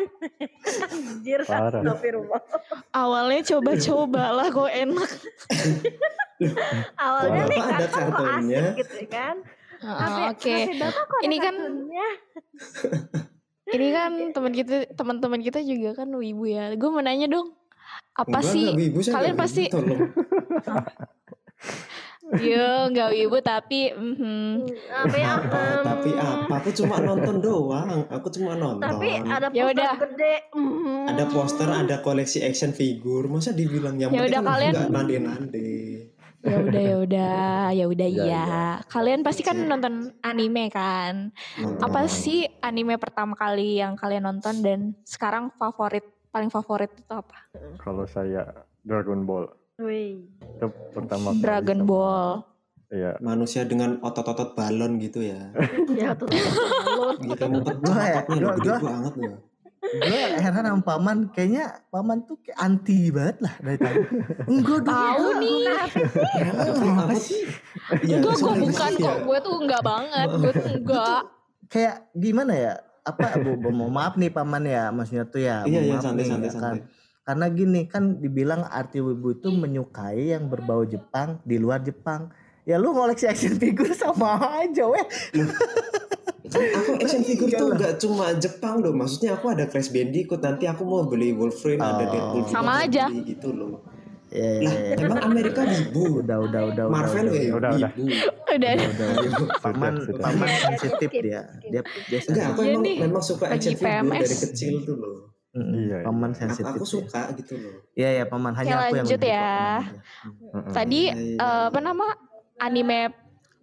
[0.85, 2.41] Anjir, astagfirullah.
[2.91, 5.11] Awalnya coba-coba lah kok enak.
[6.97, 8.59] Awalnya Kok nih Bapak ada kartun kok kartunnya?
[8.61, 9.35] asik gitu ya kan?
[9.83, 10.47] Ah, Oke.
[10.47, 12.07] HP Bapak kok ada Ini kan- kartunnya?
[13.65, 16.71] Ini kan teman kita teman-teman kita juga kan wibu ya.
[16.73, 17.51] Gue mau nanya dong.
[18.13, 18.67] Apa enggak, sih?
[18.71, 20.01] wibu, kalian pasti- wibu, tolong.
[22.33, 24.63] Yo, nggak wibu tapi mhm.
[24.89, 25.29] Apa ya?
[25.37, 26.53] apa, em, tapi apa?
[26.57, 28.07] Aku cuma nonton doang.
[28.07, 28.79] Aku cuma nonton.
[28.79, 29.93] Tapi ada Ya poster udah.
[29.99, 30.35] gede.
[30.51, 30.99] mhm.
[31.05, 33.27] ada poster, ada koleksi action figure.
[33.27, 35.71] Masa dibilang yang Ya penting udah, kalian- enggak nande-nande.
[36.43, 37.39] Ya udah ya udah,
[37.71, 38.47] ya udah Ya, iya.
[38.85, 41.31] Kalian pasti kan nonton anime kan?
[41.55, 41.79] Nonton.
[41.81, 47.45] Apa sih anime pertama kali yang kalian nonton dan sekarang favorit paling favorit itu apa?
[47.77, 48.43] kalau saya
[48.81, 50.29] Dragon Ball Wih.
[50.29, 52.29] itu pertama kali Dragon sama- Ball.
[52.87, 53.11] Iya.
[53.19, 55.49] Manusia dengan otot-otot balon gitu ya.
[55.97, 56.29] Ya tuh.
[56.29, 57.15] balon.
[57.19, 59.37] Gitu mumpet ya, ototnya gede gua- banget loh.
[59.83, 61.17] Gue heran sama paman.
[61.27, 63.97] Kayaknya paman tuh kayak anti banget lah dari tadi.
[64.47, 64.93] Enggak dong.
[64.95, 65.61] Tahu nih.
[66.95, 67.41] Apa sih?
[67.99, 69.03] Iya, Enggak, gue bukan iya.
[69.03, 69.17] kok.
[69.25, 70.27] Gue tuh enggak banget.
[70.31, 71.21] Gue tuh enggak.
[71.67, 72.73] Kayak gimana ya?
[73.03, 73.35] Apa
[73.67, 75.65] mau maaf nih paman ya maksudnya tuh ya.
[75.65, 76.77] Iya, iya, maaf
[77.23, 82.27] Karena gini kan dibilang arti wibu itu menyukai yang berbau Jepang di luar Jepang.
[82.63, 85.07] Ya lu ngoleksi action figure sama aja weh.
[86.43, 87.77] Kan aku action figure Iya tuh lah.
[87.79, 88.91] gak cuma Jepang loh.
[88.91, 90.39] Maksudnya aku ada Crash Bandicoot.
[90.39, 92.11] Nanti aku mau beli Wolverine, ada Oh.
[92.11, 92.51] Deadpool juga.
[92.51, 93.07] Sama aja.
[93.07, 93.79] beli Gitu loh.
[94.33, 94.95] Ya, ya, Lah, ya.
[94.97, 96.03] emang Amerika wibu.
[96.25, 97.91] Udah udah udah Marvel udah, ya Udah, udah.
[97.93, 98.09] Udah.
[98.49, 99.47] udah, udah, udah.
[99.61, 101.41] Paman paman sensitif dia.
[101.63, 105.32] Dia dia Enggak, aku Iya emang, memang suka action figure dari kecil tuh loh.
[105.53, 106.39] Mm-mm, Iya, paman iya.
[106.41, 106.73] sensitif.
[106.73, 107.85] Aku suka gitu loh.
[107.93, 109.53] Iya ya paman hanya Oke, aku yang lanjut lebih ya.
[110.49, 110.73] paman.
[110.73, 111.85] Tadi Iya, iya, eh, apa iya.
[111.85, 112.07] nama
[112.57, 112.99] anime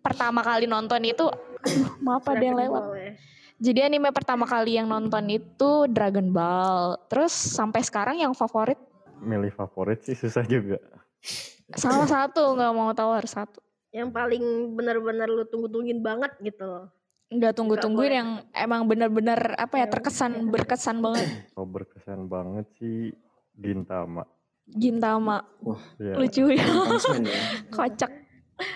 [0.00, 2.83] pertama kali nonton itu aduh, maaf ada yang lewat.
[2.94, 3.12] Ya.
[3.61, 6.94] Jadi anime pertama kali yang nonton itu Dragon Ball.
[7.11, 8.79] Terus sampai sekarang yang favorit
[9.20, 10.81] milih favorit sih susah juga.
[11.76, 13.61] salah satu nggak mau tahu harus satu.
[13.90, 14.44] Yang paling
[14.79, 16.87] benar-benar lu tunggu-tungguin banget gitu loh.
[17.30, 21.26] Nggak tunggu-tungguin yang emang bener-bener apa ya terkesan berkesan banget.
[21.54, 23.14] Kalau berkesan banget sih
[23.54, 24.26] Gintama.
[24.66, 25.42] Gintama
[25.98, 26.66] Ya, lucu ya, ya.
[27.74, 28.10] kocak.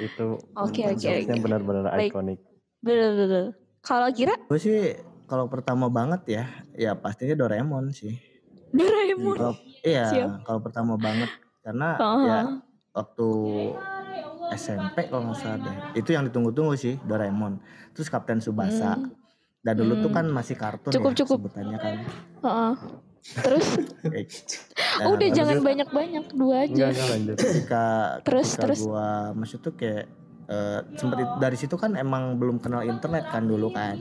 [0.00, 1.34] itu Oke oke oke.
[1.42, 2.38] benar-benar ikonik.
[2.80, 3.58] Betul-betul.
[3.82, 6.44] Kalau kira Gue sih kalau pertama banget ya,
[6.78, 8.16] ya pastinya Doraemon sih.
[8.70, 9.54] Doraemon.
[9.82, 11.30] Iya, kalau pertama banget
[11.66, 12.22] karena Heeh.
[12.30, 12.38] ya
[12.94, 13.28] waktu
[14.50, 15.76] SMP kalau nggak salah deh.
[15.96, 17.62] Itu yang ditunggu-tunggu sih Doraemon.
[17.90, 18.94] Terus Kapten Subasa.
[18.94, 19.11] Hmm.
[19.61, 20.18] Dan dulu tuh Hmm.
[20.18, 21.37] kan masih kartun Cukup, ya cukup.
[21.40, 21.96] sebutannya kan.
[22.42, 22.72] Heeh.
[23.35, 23.66] Terus
[24.02, 24.28] Kayak-
[25.00, 26.70] Nah, udah jangan banyak-banyak dua aja.
[26.70, 27.37] Enggak, enggak lanjut.
[27.37, 27.85] ketika
[28.22, 28.80] Terus, ketika terus.
[28.80, 30.04] gua maksud tuh kayak
[30.44, 33.96] eh, sempet dari situ kan emang belum kenal internet kan dulu kan.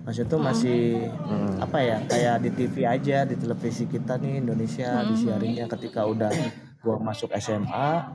[0.00, 1.58] Maksud tuh masih Hmm.
[1.58, 5.10] apa ya kayak di TV aja di televisi kita nih Indonesia Hmm.
[5.10, 6.30] disiarinnya ketika udah
[6.80, 8.08] gua masuk SMA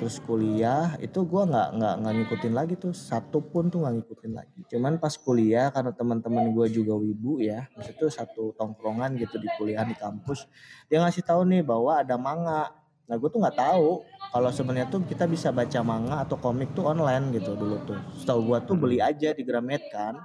[0.00, 2.92] terus kuliah itu gua nggak nggak nggak ngikutin lagi tuh.
[2.96, 4.60] Satu pun tuh nggak ngikutin lagi.
[4.72, 9.48] Cuman pas kuliah karena teman-teman gua juga wibu ya maksud tuh satu tongkrongan gitu di
[9.60, 10.48] kuliah di kampus
[10.88, 12.72] dia ngasih tahu nih bahwa ada manga.
[13.06, 14.02] Nah gue tuh nggak tahu
[14.34, 17.98] kalau sebenarnya tuh kita bisa baca manga atau komik tuh online gitu dulu tuh.
[18.18, 20.18] Setahu gua tuh beli aja di Gramet kan.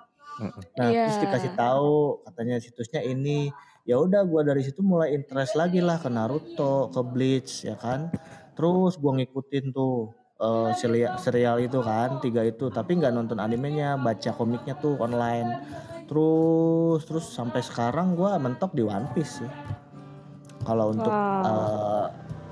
[0.79, 1.05] Nah, Iya.
[1.05, 3.53] terus dikasih tahu katanya situsnya ini.
[3.85, 8.13] Ya udah gua dari situ mulai interest lagi lah ke Naruto, ke Bleach ya kan.
[8.53, 13.97] Terus gua ngikutin tuh eh, serial, serial itu kan, tiga itu, tapi nggak nonton animenya,
[13.97, 15.49] baca komiknya tuh online.
[16.09, 19.49] Terus terus sampai sekarang gua mentok di One Piece sih.
[20.61, 21.41] Kalau untuk Wow.
[21.45, 22.05] eh,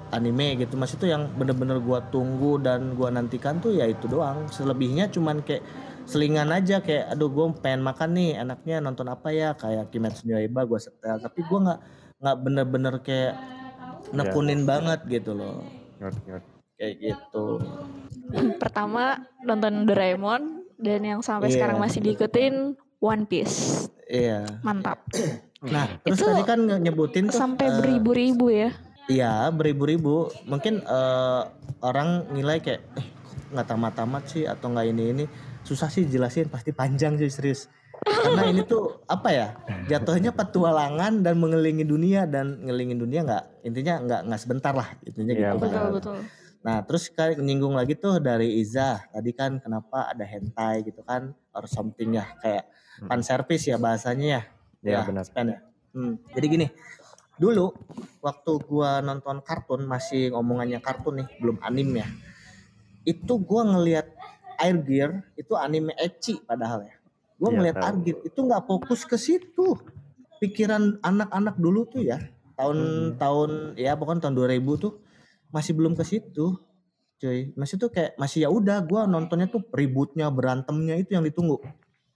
[0.09, 4.49] anime gitu Mas itu yang bener-bener gua tunggu dan gua nantikan tuh ya itu doang.
[4.49, 5.61] Selebihnya cuman kayak
[6.09, 10.35] selingan aja kayak aduh gue pengen makan nih enaknya nonton apa ya kayak Kimetsu no
[10.35, 11.79] Yaiba gue setel tapi gue nggak
[12.19, 13.33] nggak bener-bener kayak
[14.09, 15.61] nekunin banget gitu loh
[15.99, 16.49] Ngerti, ngerti.
[16.75, 17.45] kayak gitu
[18.57, 20.41] Pertama nonton Doraemon
[20.77, 21.55] dan yang sampai Iya.
[21.55, 22.55] sekarang masih diikutin
[22.99, 23.87] One Piece.
[24.05, 25.05] iya Mantap.
[25.61, 28.71] nah terus Itu tadi kan nyebutin tuh Sampai eh, beribu-ribu ya.
[29.05, 31.41] iya beribu-ribu mungkin eh,
[31.79, 33.07] orang nilai kayak eh
[33.49, 35.25] nggak tamat-tamat sih atau nggak ini ini
[35.63, 37.69] susah sih jelasin pasti panjang sih serius
[37.99, 39.47] karena ini tuh apa ya
[39.85, 45.33] jatuhnya petualangan dan mengelilingi dunia dan ngelilingin dunia nggak intinya nggak nggak sebentar lah intinya
[45.35, 45.69] Iya, gitu kan.
[45.69, 46.17] Betul betul.
[46.59, 51.31] Nah terus kan nyinggung lagi tuh dari Iza tadi kan kenapa ada hentai gitu kan
[51.55, 52.67] or something ya kayak
[52.99, 54.41] fan service ya bahasanya ya.
[54.83, 55.23] Iya, benar.
[55.27, 55.59] Span ya.
[55.95, 56.67] Hmm, Jadi gini
[57.39, 57.71] dulu
[58.19, 62.07] waktu gua nonton kartun masih ngomongannya kartun nih belum anime ya.
[63.07, 64.18] Itu gua ngelihat
[64.59, 66.95] Air Gear itu anime ecchi padahal ya.
[67.39, 67.87] Gua Iya, ngelihat tahu.
[67.87, 69.67] Air Gear itu nggak fokus ke situ.
[70.39, 72.19] Pikiran anak-anak dulu tuh ya
[72.59, 72.79] tahun
[73.15, 74.99] tahun ya pokoknya tahun 2000 tuh
[75.47, 76.59] masih belum ke situ
[77.19, 81.59] cuy masih tuh kayak masih ya udah gua nontonnya tuh ributnya berantemnya itu yang ditunggu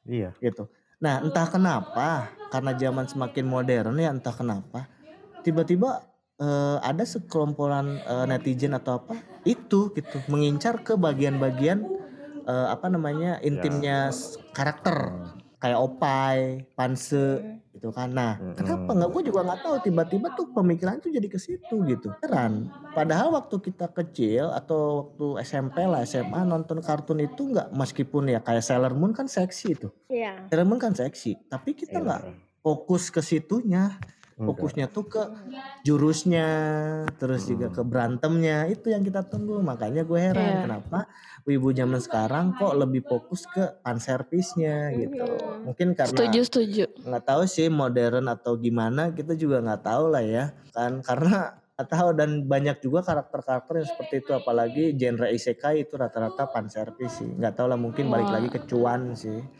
[0.03, 0.35] Iya.
[0.43, 0.67] gitu
[0.99, 4.87] nah entah kenapa karena zaman semakin modern ya entah kenapa
[5.43, 6.03] tiba-tiba
[6.39, 9.15] eh, ada sekelompokan eh, netizen atau apa
[9.47, 11.83] itu gitu mengincar ke bagian-bagian
[12.43, 15.11] eh, apa namanya intimnya s- karakter.
[15.55, 16.37] Kayak opai
[16.73, 17.39] panse
[17.71, 18.11] gitu kan.
[18.11, 18.51] Nah Mm-mm.
[18.53, 19.09] kenapa nggak?
[19.09, 19.75] Gue juga nggak tahu.
[19.81, 22.11] Tiba-tiba tuh pemikiran tuh jadi ke situ gitu.
[22.19, 22.67] Heran.
[22.91, 28.39] Padahal waktu kita kecil atau waktu SMP lah SMA nonton kartun itu nggak meskipun ya
[28.39, 30.47] kayak Sailor Moon kan seksi itu Iya.
[30.47, 32.03] Sailor Moon kan seksi tapi kita Iya.
[32.03, 32.21] nggak
[32.59, 33.95] fokus ke situnya.
[34.37, 35.23] Fokusnya tuh ke
[35.83, 36.47] jurusnya
[37.19, 37.75] terus juga Hmm.
[37.75, 40.63] ke berantemnya itu yang kita tunggu makanya gue heran Iya.
[40.63, 40.99] kenapa
[41.43, 45.67] wibu zaman sekarang kok lebih fokus ke fan service-nya gitu Mhm.
[45.67, 46.85] mungkin karena Setuju setuju.
[47.03, 52.13] nggak tahu sih modern atau gimana kita juga nggak tahu lah ya kan karena tahu
[52.13, 57.29] dan banyak juga karakter-karakter yang seperti itu apalagi genre isekai itu rata-rata fan service sih
[57.33, 58.33] nggak tahu lah mungkin balik Wah.
[58.37, 59.41] lagi ke cuan sih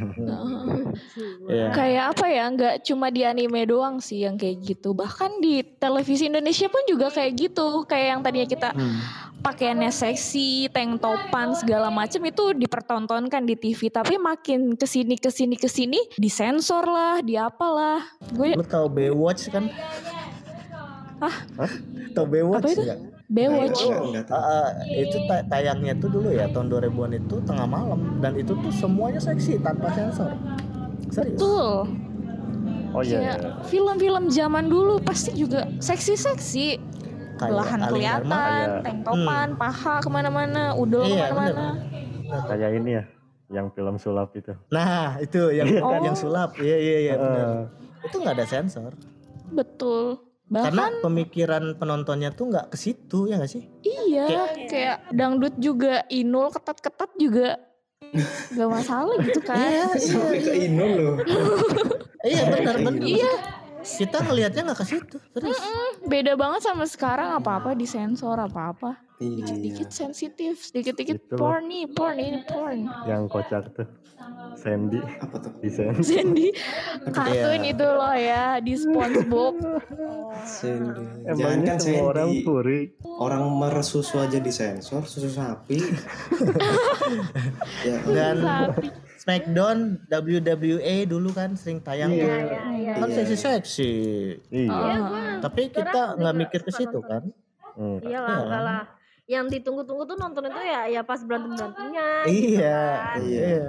[0.00, 0.96] Hmm.
[1.44, 1.70] Iya.
[1.76, 2.44] Kayak apa ya?
[2.48, 4.96] Nggak cuma di anime doang sih yang kayak gitu.
[4.96, 7.84] Bahkan di televisi Indonesia pun juga kayak gitu.
[7.84, 8.96] Kayak yang tadinya kita Hmm.
[9.44, 13.92] pakaiannya seksi, tank topan segala macam itu dipertontonkan di TV.
[13.92, 18.00] Tapi makin ke sini ke sini ke sini disensor lah, diapalah.
[18.32, 19.68] Gue Lu tahu Baywatch kan?
[21.20, 21.70] Hah?
[22.10, 22.82] Tahu Baywatch Apa itu?
[22.82, 23.00] nggak?
[23.30, 23.80] Baywatch.
[23.86, 24.40] Oh, nggak tahu.
[24.40, 28.52] Ah, ah, itu ta- tayangnya tuh dulu ya tahun 2000-an itu tengah malam dan itu
[28.56, 30.32] tuh semuanya seksi tanpa sensor.
[31.12, 31.38] Serius.
[31.38, 31.70] Betul.
[32.90, 33.18] Oh iya.
[33.22, 33.50] Kayak iya.
[33.70, 36.90] film-film zaman dulu pasti juga seksi-seksi.
[37.40, 38.84] Belahan kelihatan, iya.
[38.84, 41.72] tank topan, paha ke mana-mana, udel Iya, ke mana-mana.
[42.44, 43.04] Kayak ini ya,
[43.48, 44.52] yang film sulap itu.
[44.68, 46.04] Nah, itu yang Oh.
[46.04, 46.52] yang sulap.
[46.60, 47.46] Iya iya iya benar.
[47.48, 47.64] Eh,
[48.12, 48.92] Itu nggak ada sensor.
[49.48, 50.20] Betul.
[50.50, 53.62] Bahkan Karena pemikiran penontonnya tuh nggak ke situ ya nggak sih?
[53.86, 57.54] iya, kayak dangdut juga inul ketat-ketat juga
[58.50, 59.94] gak masalah gitu kan.
[59.94, 61.16] Sampai ke Inul loh.
[62.20, 63.00] Iya benar benar.
[63.16, 63.32] Iya.
[63.80, 65.16] Kita ngelihatnya nggak ke situ.
[65.32, 65.56] Terus.
[66.04, 68.98] Beda banget sama sekarang apa-apa disensor apa-apa.
[69.20, 69.36] Iya.
[69.36, 71.52] Dikit-dikit sensitif, dikit-dikit Itu loh.
[71.52, 72.88] porn nih, porn ini porn.
[73.04, 73.84] Yang kocak tuh.
[74.52, 75.52] Sandy Apa tuh?
[75.58, 76.00] di Sandy.
[76.10, 77.08] Sandy Iya.
[77.10, 79.54] kartun itu loh ya di SpongeBob.
[80.42, 81.04] Sandy.
[81.22, 82.80] Jangan Emangnya kan semua orang puri.
[83.18, 85.76] Orang meres susu aja disensor, susu sapi.
[87.84, 88.88] ya, Dan Sapi.
[89.20, 92.28] Smackdown WWE dulu kan sering tayang Iya, tuh.
[92.28, 92.40] iya,
[92.74, 92.92] iya.
[92.96, 93.16] Kan Iya.
[93.20, 93.92] seksi-seksi.
[94.50, 94.72] Iya.
[94.72, 95.36] Ah.
[95.40, 97.28] Tapi kita nggak mikir ke situ kan.
[97.72, 98.00] Hmm.
[98.00, 98.42] Iyalah, Iya.
[98.42, 98.82] enggak lah.
[99.30, 102.06] Yang ditunggu-tunggu tuh nonton itu ya ya pas berantem-berantemnya.
[102.26, 102.82] Iya.
[102.98, 103.18] kan.
[103.22, 103.62] Iya.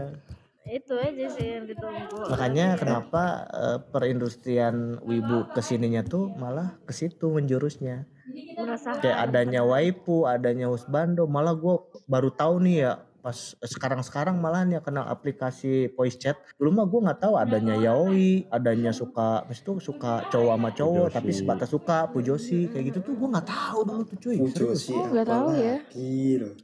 [0.65, 2.17] Itu aja sih yang ditunggu.
[2.34, 8.10] Makanya kenapa eh, perindustrian wibu ke sininya tuh malah ke situ menjurusnya.
[8.58, 9.06] Merasakan.
[9.06, 11.76] Kayak adanya waipu, adanya husbando, malah gue
[12.10, 16.36] baru tahu nih ya pas sekarang-sekarang malahan ya kenal aplikasi voice chat.
[16.57, 21.07] Dulu mah gue nggak tahu adanya yaoi, adanya suka, maksud tuh suka cowok sama cowok
[21.07, 21.15] Pujosi.
[21.15, 24.38] tapi sebatas suka pujosi kayak gitu tuh gue nggak tahu dulu tuh cuy.
[24.41, 24.81] Pujo serius.
[24.89, 25.75] sih Oh, nggak tahu ya.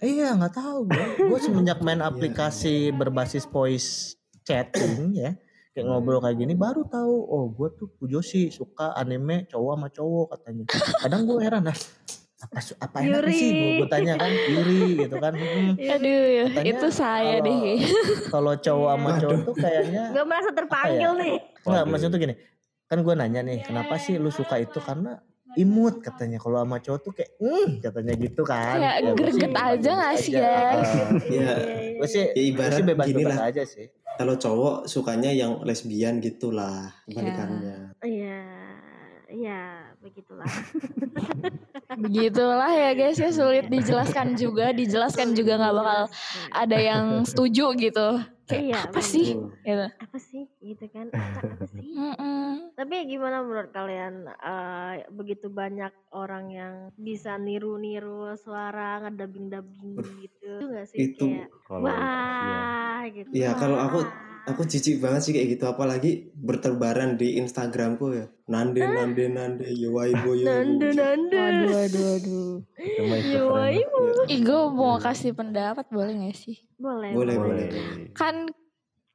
[0.02, 1.08] Iya nggak tahu gue.
[1.30, 5.38] Gue semenjak main aplikasi berbasis voice chatting ya,
[5.78, 7.16] kayak ngobrol kayak gini baru tahu.
[7.30, 10.64] Oh gue tuh Pujoshi suka anime cowok sama cowok katanya.
[11.06, 11.78] Kadang gue heran ah
[12.48, 15.34] apa apa enaknya sih gue, gue tanya kan Yuri gitu kan.
[15.38, 17.78] Hmm, Aduh, Katanya itu saya kalau- deh.
[18.34, 21.22] kalau cowok sama cowok tuh kayaknya Gak merasa terpanggil Apa ya?
[21.22, 21.36] nih.
[21.64, 22.36] nggak maksudnya tuh gini.
[22.86, 25.20] Kan gue nanya nih kenapa sih lu suka itu karena
[25.54, 29.90] imut katanya kalau sama cowok tuh kayak hmm katanya gitu kan gua sih greget aja
[29.92, 30.34] nggak sih?
[30.36, 30.78] Ah.
[31.26, 31.50] Ya,
[31.94, 33.48] gue sih ya gue ibarat sih bebas gini bebas lah.
[33.48, 37.94] aja sih Kalau cowok sukanya yang lesbian gitulah kebalikannya.
[38.02, 38.40] Iya,
[39.30, 39.62] iya
[40.08, 40.48] begitulah.
[41.98, 46.02] Begitulah ya guys ya sulit dijelaskan juga, dijelaskan juga nggak bakal
[46.52, 48.08] ada yang setuju gitu.
[48.48, 49.12] Kayak Iya, apa bener.
[49.12, 49.28] sih?
[49.66, 49.86] Gitu.
[50.00, 51.06] Apa sih gitu kan?
[51.16, 51.84] Acak, apa sih?
[51.84, 52.72] Mm-mm.
[52.80, 60.64] Tapi gimana menurut kalian eh, begitu banyak orang yang bisa niru-niru suara ngedabing-dabing gitu itu
[60.72, 63.30] gak sih Itu kayak Kalau wah gitu.
[63.36, 64.00] Iya, kalau aku.
[64.48, 68.26] Aku jijik banget sih kayak gitu apalagi berterbaran di Instagramku ya.
[68.48, 70.48] Nande nande nande yo waibo yo.
[70.48, 71.36] Nandu nandu.
[71.36, 72.52] Aduh, aduh, aduh.
[72.96, 73.76] Cuma itu Yo, keren.
[73.76, 74.02] ibu.
[74.32, 76.64] Ih, gue mau kasih pendapat boleh gak sih?
[76.80, 77.12] Boleh.
[77.12, 77.68] Boleh, Boleh.
[78.16, 78.48] Kan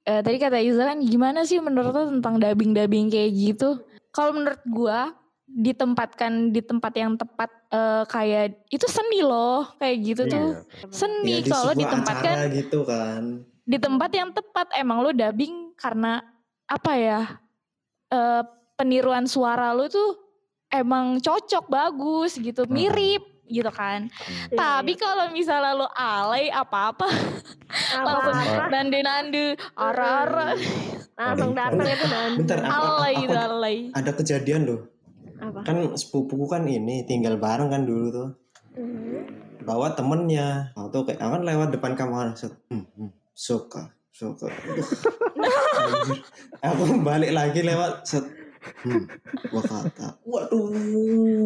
[0.05, 3.81] eh, tadi kata Iza kan gimana sih menurut lo tentang dubbing-dubbing kayak gitu?
[4.12, 5.16] Kalau menurut gua
[5.53, 10.88] ditempatkan di tempat yang tepat eh, kayak itu seni loh kayak gitu tuh Iya.
[10.88, 13.23] seni Ya, di kalau ditempatkan gitu kan.
[13.62, 16.18] Di tempat yang tepat emang lo dubbing karena
[16.66, 17.20] apa ya
[18.09, 18.42] eh,
[18.75, 20.18] peniruan suara lo tuh
[20.68, 22.75] emang cocok bagus gitu Hmm.
[22.75, 24.09] mirip gitu kan
[24.48, 27.05] Iya, tapi kalau misalnya lo alay apa-apa
[28.01, 28.70] langsung Apa-apa.
[28.70, 30.57] nande-nande ara-ara
[31.12, 32.38] langsung datang itu nandu.
[32.42, 34.81] Bentar, apa, alay aku itu alay ada kejadian loh.
[35.38, 35.61] Apa?
[35.62, 38.29] Kan sepupuku kan ini tinggal bareng kan dulu tuh.
[38.72, 39.27] Hmm.
[39.62, 40.72] Bawa temennya.
[40.90, 42.35] Tuh kayak kan lewat depan kamar.
[42.35, 44.53] set, Hmm, hmm, suka, suka.
[46.62, 48.25] Aku balik lagi lewat set.
[48.62, 49.11] Hmm,
[49.51, 50.71] gua kata, waduh,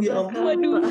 [0.05, 0.45] ya ampun.
[0.45, 0.85] waduh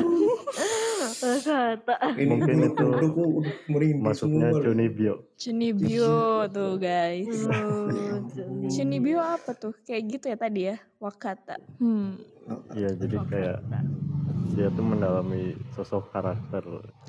[1.22, 1.94] Kata.
[2.18, 4.58] Ini Mungkin itu kuduku udah merinding Masuknya semua.
[4.58, 5.14] Johnny Bio.
[5.38, 6.18] Cunibio
[6.50, 8.66] tuh guys Oh, Juni.
[8.66, 12.10] Cunibio apa tuh kayak gitu ya tadi ya Wakata hmm
[12.74, 13.58] Iya, jadi kayak
[14.50, 16.62] dia tuh mendalami sosok karakter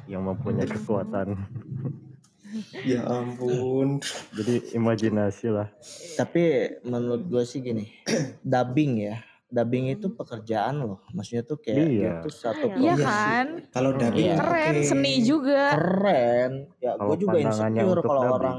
[0.05, 1.33] yang mempunyai kekuatan.
[2.81, 3.99] Ya ampun.
[4.31, 5.67] Jadi imajinasi lah.
[6.13, 6.43] Tapi
[6.81, 7.85] menurut gue sih gini,
[8.43, 10.99] dubbing ya, dubbing itu pekerjaan loh.
[11.09, 11.87] Maksudnya tuh kayak Iya.
[11.89, 14.35] dia tuh satu iya Iya kan Kalau dubbing Iya.
[14.37, 14.83] keren oke.
[14.85, 16.51] seni juga keren.
[16.77, 18.57] Ya gue juga insecure kalau orang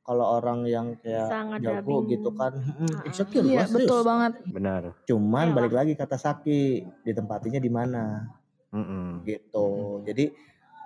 [0.00, 2.08] kalau orang yang kayak Sangat jago dubbing.
[2.10, 3.76] gitu kan, hmm, insecure iya serius.
[3.76, 4.82] betul banget Benar.
[5.04, 5.54] Cuman Iyalah.
[5.54, 6.62] balik lagi kata Saki,
[7.02, 8.24] ditempatinya di mana
[8.70, 9.20] Mm-mm.
[9.22, 9.68] gitu.
[10.02, 10.32] Jadi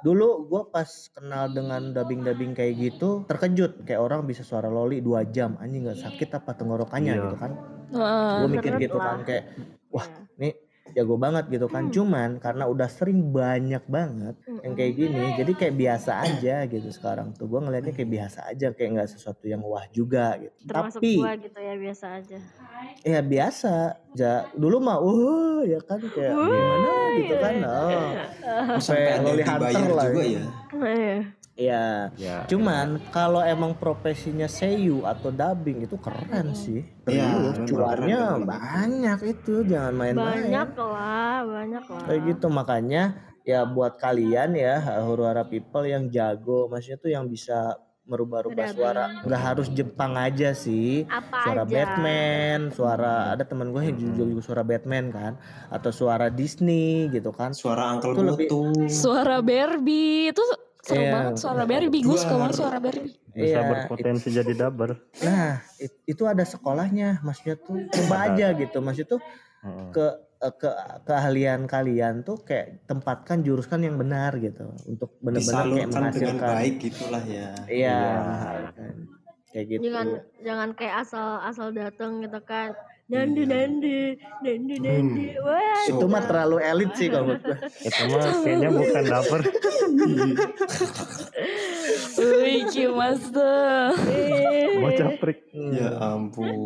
[0.03, 5.23] dulu gue pas kenal dengan dubbing-dubbing kayak gitu terkejut kayak orang bisa suara loli dua
[5.25, 7.23] jam anjing nggak sakit apa tenggorokannya Iya.
[7.23, 7.53] gitu kan
[7.93, 9.15] Wah, gue mikir gitu lah.
[9.15, 9.45] kan kayak
[9.89, 10.19] wah Iya.
[10.93, 11.89] Jago banget gitu kan.
[11.89, 11.93] Hmm.
[11.93, 17.35] cuman karena udah sering banyak banget yang kayak gini jadi kayak biasa aja gitu sekarang
[17.37, 17.49] tuh.
[17.49, 20.55] Gue ngelihatnya kayak biasa aja kayak nggak sesuatu yang wah juga gitu.
[20.69, 22.39] Termasuk tapi gua gitu ya biasa aja.
[23.03, 23.75] ya biasa.
[24.13, 26.91] Ja, dulu mah uh ya kan kayak gimana?
[27.17, 27.55] gitu kan.
[27.65, 28.13] oh
[28.53, 30.43] Oh, sampai ada yang dibayar lah juga ya.
[30.85, 31.19] ya.
[31.53, 32.09] Iya.
[32.15, 32.37] ya Ya.
[32.47, 39.55] cuman kalau emang profesinya seiyu atau dubbing itu keren sih Iya, memang cuannya banyak itu
[39.63, 42.01] jangan main-main Banyak lah, banyak lah.
[42.05, 43.03] kayak gitu makanya
[43.43, 49.05] ya buat kalian ya huru hara people yang jago maksudnya tuh yang bisa merubah-rubah suara
[49.21, 51.71] nggak harus Jepang aja sih Apa suara aja?
[51.71, 55.33] Batman suara ada temen gue yang juga, juga suara Batman kan
[55.69, 58.89] atau suara Disney gitu kan Suara Uncle Itu lebih-.
[58.89, 60.43] Suara Barbie itu
[60.83, 61.13] seru Iya.
[61.13, 62.03] banget suara Barbie.
[62.03, 63.15] Gue suka banget suara Barbie.
[63.31, 64.91] Bisa Iya, berpotensi jadi dubber.
[65.23, 69.23] nah it- itu ada sekolahnya maksudnya tuh coba aja gitu maksud tuh
[69.89, 70.07] ke
[70.39, 70.71] eh, ke
[71.05, 76.51] keahlian kalian tuh kayak tempatkan juruskan yang benar gitu untuk benar-benar kayak Disalurkan dengan menghasilkan
[76.53, 77.49] baik gitulah ya.
[77.65, 78.03] iya Iya.
[78.75, 78.95] kan.
[79.49, 80.07] kayak gitu Jangan
[80.43, 82.75] jangan kayak asal asal datang gitu kan.
[83.13, 85.37] Nandu nandu, nandu nandu.
[85.45, 85.85] Wah.
[85.85, 89.41] itu mah terlalu elit sih kalau menurut gue Itu mah kayaknya bukan dubber.
[92.15, 93.95] Wih, Master.
[94.07, 94.77] eh.
[94.77, 95.39] Bocah prik.
[95.53, 96.65] Ya ampun.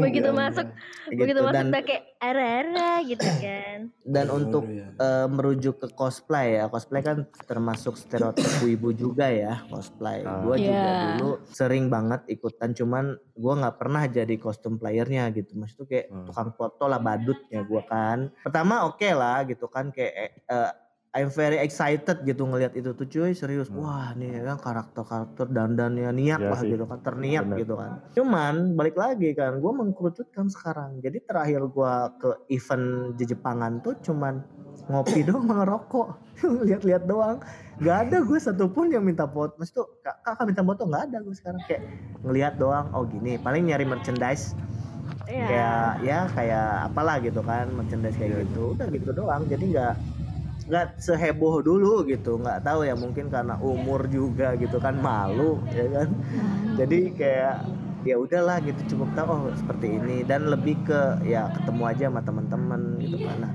[0.00, 0.66] Begitu ya masuk,
[1.06, 1.40] begitu gitu.
[1.42, 3.78] masuk dan udah kayak ara-ara gitu kan.
[4.04, 4.88] dan untuk Ya.
[4.90, 10.40] eh, merujuk ke cosplay ya cosplay kan termasuk stereotip ibu juga ya cosplay Ah.
[10.40, 11.04] gue juga Iya.
[11.14, 16.06] dulu sering banget ikutan cuman gue nggak pernah jadi kostum playernya gitu maksud tuh kayak
[16.08, 16.24] Hmm.
[16.24, 20.70] tukang foto lah badutnya gue kan pertama oke lah gitu kan kayak eh,
[21.18, 23.66] I'm very excited gitu ngelihat itu tuh cuy serius.
[23.66, 23.80] Hmm.
[23.80, 26.70] wah nih kan karakter-karakter dandannya niat Iya lah sih.
[26.70, 27.58] gitu kan terniat Bener.
[27.58, 27.90] gitu kan.
[28.12, 30.98] Cuman balik lagi kan gue mengkerucutkan sekarang.
[30.98, 34.38] Jadi terakhir gue ke event di Jepangan tuh cuman
[34.86, 36.08] ngopi doang ngerokok
[36.66, 37.42] lihat-lihat doang.
[37.76, 39.54] Nggak ada gue satupun yang minta foto.
[39.56, 41.60] Maksud tuh "Kak- kakak minta foto nggak ada gue sekarang.
[41.66, 41.82] Kayak
[42.20, 44.54] ngelihat doang oh gini paling nyari merchandise.
[45.24, 45.44] Iya.
[45.44, 48.72] kayak ya kayak apalah gitu kan merchandise kayak gitu.
[48.72, 49.44] Udah gitu doang.
[49.44, 49.94] Jadi nggak
[50.68, 55.88] nggak seheboh dulu gitu nggak tahu ya mungkin karena umur juga gitu kan malu ya
[55.88, 56.08] kan?
[56.76, 57.56] Jadi kayak
[58.06, 60.22] ya udahlah gitu cukup tahu oh seperti ini.
[60.28, 63.36] Dan lebih ke ya ketemu aja sama teman-teman gitu kan.
[63.48, 63.52] Nah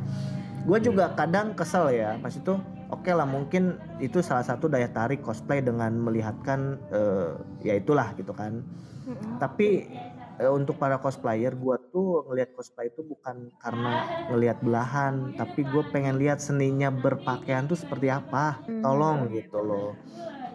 [0.64, 2.56] gue juga kadang kesel ya pas itu
[2.90, 8.34] oke lah mungkin itu salah satu daya tarik cosplay dengan melihatkan eh, ya itulah gitu
[8.34, 8.66] kan.
[9.04, 9.36] Mm-mm.
[9.36, 9.84] tapi
[10.36, 13.94] eh, untuk para cosplayer gua tuh ngelihat cosplay itu bukan karena
[14.28, 18.82] ngelihat belahan tapi gue pengen lihat seninya berpakaian tuh seperti apa Hmm.
[18.82, 19.94] tolong gitu loh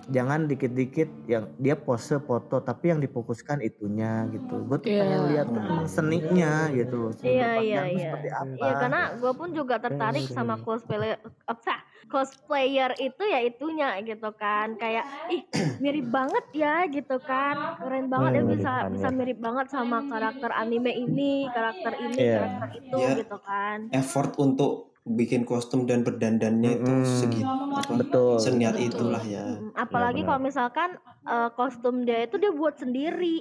[0.09, 4.99] jangan dikit-dikit yang dia pose foto tapi yang difokuskan itunya gitu gue tuh Iya.
[4.99, 8.03] pengen lihat tuh emang seninya gitu loh seni Iya, berpakaian iya, tuh iya.
[8.03, 11.75] seperti apa Iya karena gue pun juga tertarik sama cosplayer apa
[12.07, 15.43] cosplayer itu ya itunya gitu kan kayak ih
[15.79, 20.51] mirip banget ya gitu kan keren banget ya Hmm, bisa bisa mirip banget sama karakter
[20.55, 22.35] anime ini karakter ini Iya.
[22.39, 23.13] karakter itu Iya.
[23.19, 27.17] gitu kan Effort untuk bikin kostum dan berdandannya itu Mm-mm.
[27.17, 28.89] segitu apa betul seniat Betul.
[28.89, 29.45] itulah ya.
[29.57, 30.29] Mm, apalagi benar.
[30.29, 30.89] kalau misalkan
[31.25, 33.37] eh, kostum dia itu dia buat sendiri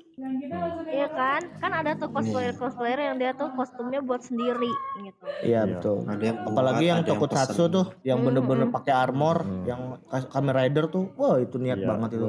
[0.88, 5.58] Iya kan kan ada tuh cosplayer cosplayer yang dia tuh kostumnya buat sendiri gitu iya
[5.60, 5.62] Iya.
[5.74, 8.76] betul Ada yang buat, apalagi yang tokusatsu tuh yang Hmm, bener-bener hmm.
[8.76, 9.64] pakai armor Hmm.
[9.64, 12.28] yang Kamen Rider tuh wah itu niat Iya, banget itu.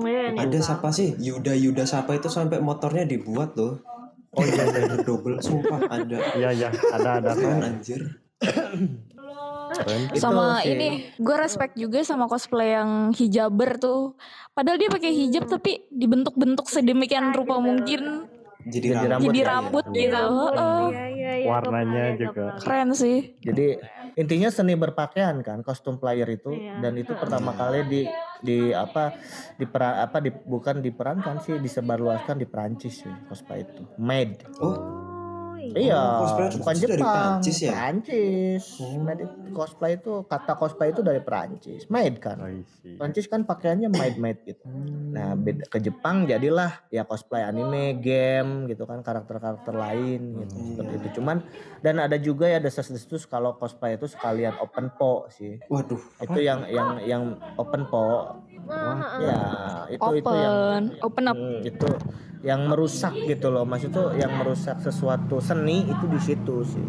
[0.00, 1.08] Iya, nih, Ada siapa sih?
[1.16, 3.80] Yuda Yuda siapa itu sampai motornya dibuat loh.
[4.30, 6.18] oh iya Ada double sumpah ada.
[6.32, 7.60] Iya ya, ada ada keren.
[7.60, 8.02] anjir.
[9.70, 10.00] Keren.
[10.18, 10.74] Sama sih.
[10.74, 14.18] ini gue respect juga sama cosplay yang hijaber tuh
[14.50, 18.26] padahal dia pakai hijab tapi dibentuk-bentuk sedemikian rupa mungkin
[18.60, 19.24] Jadi, Jadi rambut.
[19.24, 19.96] jadi ya, rambut ya.
[19.96, 20.84] gitu Rambut, Heeh.
[20.84, 22.44] iya, iya, iya, Warnanya lihat, juga.
[22.60, 23.66] keren sih Jadi
[24.12, 26.76] intinya seni berpakaian kan kostum player itu Iya.
[26.78, 28.00] dan itu pertama kali di
[28.38, 29.16] di apa
[29.54, 34.76] di apa di, bukan diperankan sih disebarluaskan di Perancis sih cosplay itu made Oh,
[35.62, 37.70] Oh, iya cosplay itu bukan dari Jepang Perancis ya?
[37.70, 38.62] Perancis.
[38.76, 38.98] Oh.
[38.98, 41.82] made it- cosplay itu kata cosplay itu dari Perancis.
[41.86, 42.38] Made kan?
[42.40, 42.96] I see.
[42.96, 44.64] Perancis kan pakaiannya made made gitu
[45.10, 50.66] nah beda ke Jepang jadilah ya cosplay anime game gitu kan karakter-karakter lain gitu Hmm,
[50.70, 51.00] seperti iya.
[51.00, 51.08] itu.
[51.18, 51.36] Cuman
[51.80, 55.58] dan ada juga ya desas-desus kalau cosplay itu sekalian open po sih.
[55.66, 57.22] Waduh, itu yang yang yang
[57.56, 58.38] open po
[58.68, 59.38] Ah, ah, ya
[59.90, 60.56] itu itu yang
[60.92, 61.36] open open up.
[61.36, 61.88] Hmm, itu
[62.40, 63.64] yang merusak gitu loh.
[63.64, 66.86] Maksud tuh yang merusak sesuatu seni itu di situ sih.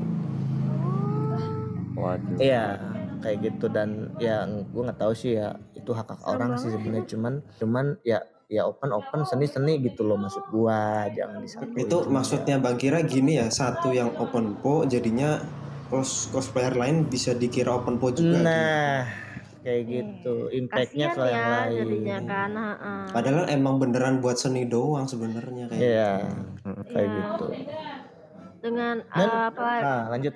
[1.98, 2.38] Waduh.
[2.42, 2.82] iya
[3.22, 3.70] kayak gitu.
[3.70, 7.08] Dan ya gue nggak tahu sih ya itu hak hak orang sih sebenarnya.
[7.08, 8.20] Cuman cuman ya
[8.52, 11.08] ya open open seni seni gitu loh maksud gua.
[11.14, 15.40] Jangan disatu itu maksudnya Bang Kira gini ya, satu yang open po jadinya
[15.88, 18.40] cos cosplayer lain bisa dikira open po juga.
[18.44, 18.48] gitu.
[19.62, 20.36] Kayak gitu.
[20.50, 21.78] Impactnya soal yang ya lain.
[21.78, 23.06] jadinya kan ah.
[23.10, 25.82] Padahal emang beneran buat seni doang sebenarnya kayak.
[25.82, 26.12] iya.
[26.90, 27.18] kayak Iya.
[27.18, 27.46] gitu.
[28.62, 30.34] Dengan Dan- ah, apa nah lanjut.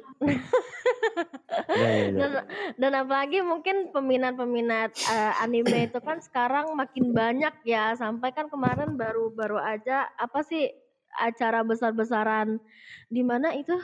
[1.76, 2.18] Ya, ya, ya.
[2.20, 2.32] dan,
[2.76, 7.96] dan apalagi mungkin peminat-peminat eh, anime itu kan sekarang makin banyak ya.
[7.96, 10.72] Sampai kan kemarin baru-baru aja apa sih
[11.16, 12.60] acara besar-besaran.
[13.08, 13.76] Di mana itu?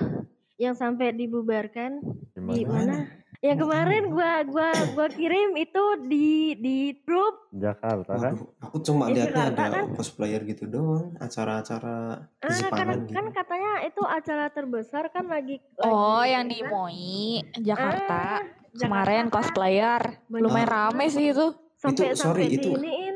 [0.59, 2.03] Yang sampai dibubarkan?
[2.35, 3.20] Di Mana?
[3.41, 7.49] Yang kemarin gua gua gua kirim itu di di grup.
[7.49, 8.37] Jakarta kan?
[8.37, 9.85] Waduh, aku cuma Di lihatnya Jakarta ada kan?
[9.91, 11.97] cosplayer gitu doang, acara-acara
[12.37, 13.11] Ah, kan, Jepangan gitu.
[13.11, 17.17] kan katanya itu acara terbesar kan lagi Oh, lagi yang di MOI
[17.57, 18.21] Jakarta.
[18.37, 19.35] Ah, Kemarin Jakarta.
[19.35, 20.01] cosplayer.
[20.29, 20.73] Lumayan Ah.
[20.87, 21.47] rame sih itu.
[21.73, 23.15] sampai Itu, sorry, sampai itu- diiniin.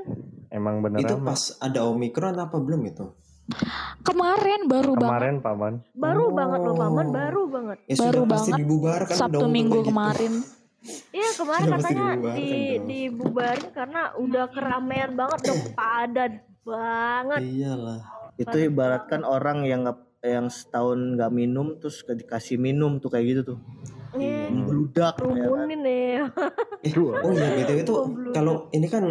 [0.50, 3.06] Emang bener itu pas ada omikron apa belum itu?
[4.02, 5.10] Kemarin baru banget.
[5.12, 5.74] Kemarin paman.
[5.94, 7.14] Baru banget loh paman, Oh.
[7.14, 7.78] baru banget.
[7.86, 8.62] Ya Baru sudah pasti banget.
[8.62, 9.90] dibubarkan udah Sabtu minggu gitu.
[9.90, 10.34] kemarin.
[11.10, 12.86] Iya kemarin Sudah katanya dibubarkan di dong.
[12.86, 17.42] dibubarin karena udah keramaian banget, udah padat banget.
[17.42, 18.00] Iyalah.
[18.36, 23.42] Itu ibaratkan orang yang nggak yang setahun nggak minum terus dikasih minum tuh kayak gitu
[23.48, 23.60] tuh.
[24.14, 25.18] Nih, Membludak.
[25.18, 25.26] ya kan?
[25.26, 26.10] rumunin nih.
[26.86, 27.94] Eh, oh iya BTW itu
[28.30, 29.04] kalau ini kan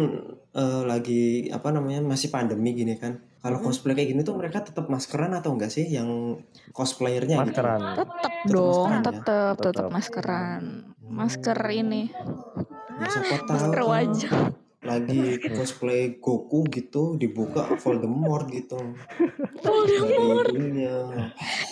[0.55, 3.19] eh, lagi apa namanya masih pandemi gini kan.
[3.37, 6.41] Kalau cosplay kayak gini tuh mereka tetap maskeran atau enggak sih yang
[6.71, 7.51] cosplayernya gitu?
[7.53, 7.81] Maskeran.
[7.93, 9.05] Tetep Tetep dong, maskeran ya?
[9.05, 9.87] tetep, tetep Tetep.
[9.91, 10.61] maskeran.
[11.05, 12.03] Masker ini,
[12.95, 14.33] Ya, siapa tahu masker kan wajah.
[14.81, 18.77] lagi cosplay Goku gitu dibuka Voldemort gitu.
[19.63, 20.49] Voldemort.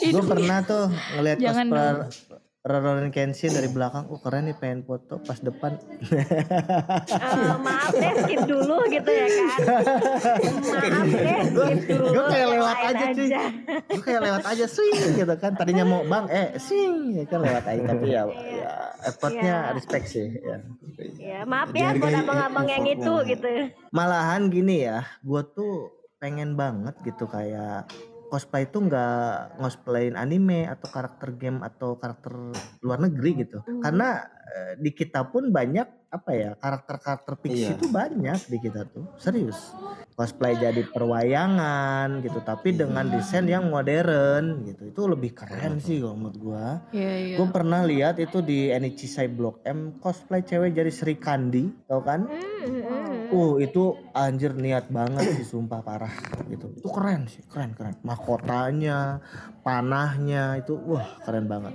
[0.03, 1.97] Gue pernah tuh ngeliat Jangan cosplayer
[2.63, 5.75] Ronan Kenshin dari belakang, oh keren nih pengen foto pas depan.
[5.99, 9.59] Eh, maaf deh skip dulu gitu ya kan.
[10.71, 12.07] Maaf deh skip dulu.
[12.15, 13.27] Gue kayak lewat lain aja cuy.
[13.67, 15.51] Gue kayak lewat aja swing gitu kan.
[15.59, 17.81] Tadinya mau bang, eh swing ya kan lewat aja.
[17.83, 18.73] Tapi ya, ya
[19.11, 20.31] effortnya respect sih.
[20.31, 20.57] Ya.
[21.19, 23.75] Ya maaf ya buat abang-abang yang itu gitu.
[23.91, 25.91] Malahan gini ya, gue tuh
[26.23, 27.91] pengen banget gitu kayak
[28.33, 32.33] cosplay itu nggak ngosplayin anime atau karakter game atau karakter
[32.81, 33.61] luar negeri gitu.
[33.61, 33.85] Hmm.
[33.85, 34.25] Karena
[34.77, 37.77] di kita pun banyak apa ya karakter-karakter fiksi Iya.
[37.79, 39.73] itu banyak di kita tuh serius.
[40.13, 44.93] Cosplay jadi perwayangan gitu, tapi dengan desain yang modern gitu.
[44.93, 46.67] Itu lebih keren sih kalau menurut gua.
[46.93, 47.35] Iya, iya.
[47.41, 52.29] Gue pernah lihat itu di Enichi Blok M cosplay cewek jadi Sri Kandi, tau kan?
[52.29, 56.13] Hmm, Uh itu anjir niat banget sih sumpah parah
[56.45, 56.69] gitu.
[56.77, 57.97] Itu keren sih, keren keren.
[58.05, 59.17] Mahkotanya,
[59.65, 61.73] panahnya itu wah keren banget.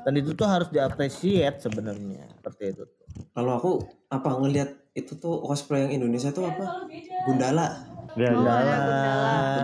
[0.00, 2.84] Dan itu tuh harus diapresiat sebenarnya seperti itu.
[3.30, 3.70] Kalau aku
[4.08, 6.88] apa ngelihat itu tuh cosplay yang Indonesia tuh apa?
[7.24, 7.68] Gundala.
[8.16, 8.78] Dia Oh, Gundala, ya,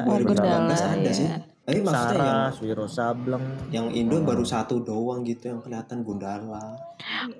[0.06, 1.12] Oh, 2018 Gundala, ada iya.
[1.12, 1.28] sih.
[1.66, 3.44] Tapi maksudnya yang Saras, Wiro Sableng.
[3.74, 6.78] yang Indo baru satu doang gitu yang kelihatan Gundala.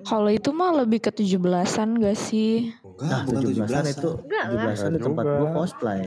[0.03, 2.75] Kalau itu mah lebih ke 17-an gak sih?
[2.83, 4.63] Enggak, Nah, bukan 17-an 17 itu Enggak lah.
[4.67, 6.01] 17-an di tempat gua cosplay.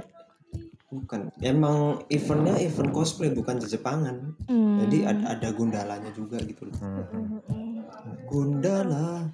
[0.90, 1.30] Bukan.
[1.38, 4.34] Emang eventnya event cosplay bukan Jepangan.
[4.50, 4.82] Hmm.
[4.82, 6.74] Jadi ada, ada Gundalanya juga gitu loh.
[6.82, 7.38] Hmm.
[8.26, 9.30] Gundala.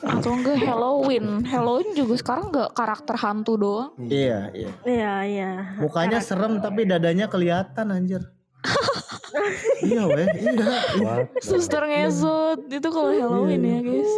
[0.00, 1.44] Atau enggak Halloween.
[1.44, 3.92] Halloween juga sekarang gak karakter hantu doang.
[4.00, 4.70] Iya, iya.
[4.88, 5.50] Iya iya.
[5.76, 8.24] Mukanya serem tapi dadanya kelihatan anjir.
[9.88, 11.28] iya weh, iya.
[11.44, 12.68] Suster ngesot.
[12.68, 14.12] Itu kalau Halloween ya guys.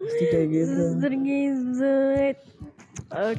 [0.00, 0.84] Pasti kayak gitu.
[1.00, 2.36] Tergizet.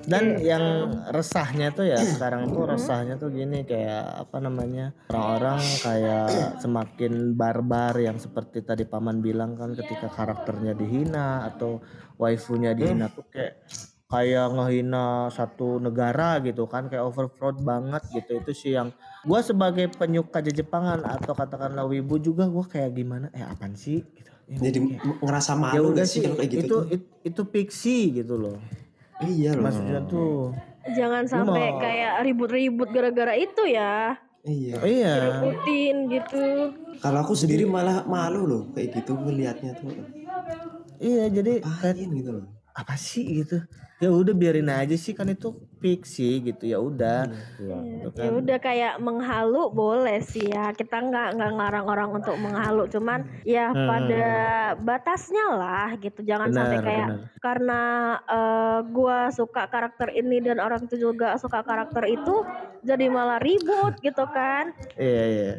[0.08, 0.64] Dan yang
[1.12, 6.28] resahnya tuh ya sekarang tuh resahnya tuh gini kayak apa namanya orang-orang kayak
[6.64, 11.84] semakin barbar yang seperti tadi paman bilang kan ketika karakternya dihina atau
[12.16, 13.60] waifunya dihina tuh kayak
[14.08, 18.40] kayak ngehina satu negara gitu kan kayak overflow banget gitu.
[18.40, 18.96] Itu sih yang
[19.28, 24.00] gua sebagai penyuka Jepangan atau katakanlah wibu juga gua kayak gimana eh apaan sih?
[24.00, 24.32] Gitu.
[24.48, 26.64] Ya, Jadi kayak- ngerasa ya malu udah gak sih sih kalau kayak gitu?
[26.64, 26.82] itu tuh?
[26.88, 28.56] it- itu fiksi gitu loh
[29.20, 29.64] Iya loh.
[29.64, 30.54] maksudnya tuh
[30.88, 34.16] Jangan sampai mau- kayak ribut-ribut gara-gara itu ya.
[34.42, 34.80] Iya.
[34.80, 36.72] iya Ributin gitu.
[36.98, 39.92] Kalau aku sendiri malah malu loh kayak gitu ngelihatnya tuh.
[40.98, 42.46] iya jadi kayak Apain gitu loh.
[42.72, 43.60] apa sih gitu
[43.98, 47.26] ya udah biarin aja sih kan itu fiksi gitu ya udah
[47.58, 47.78] Iya.
[48.06, 48.38] gitu Ya kan.
[48.42, 50.70] udah kayak menghalu boleh sih ya.
[50.72, 53.86] Kita nggak nggak ngelarang orang untuk menghalu, cuman ya Hmm.
[53.86, 54.26] pada
[54.78, 56.22] batasnya lah gitu.
[56.22, 57.82] Jangan sampai benar kayak benar karena
[58.28, 62.36] eh, gua suka karakter ini dan orang itu juga suka karakter itu
[62.82, 65.52] jadi malah ribut gitu kan iya iya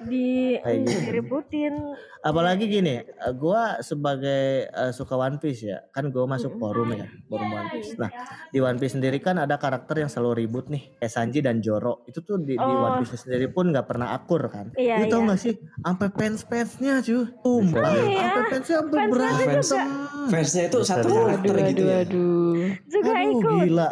[0.00, 0.98] di gitu.
[1.04, 1.74] diributin
[2.20, 7.06] apalagi gini eh, gua sebagai eh, suka One Piece ya kan gua masuk forum ya
[7.24, 8.10] forum One Piece nah
[8.48, 12.04] di One Piece sendiri kan ada karakter yang selalu ribut nih kayak Sanji dan Zoro
[12.04, 12.86] itu tuh di, di Oh.
[12.86, 15.28] One Piece sendiri pun nggak pernah akur kan Iya, tau iya.
[15.28, 18.18] gak sih sampai fans fansnya cuy tumpah Iya.
[18.20, 19.88] sampai fansnya sampai Fans-fansnya berantem
[20.28, 21.98] Fansnya itu satu Aduh, karakter gitu ya.
[22.02, 22.56] aduh.
[22.86, 23.86] juga Aduh, ikutan gila.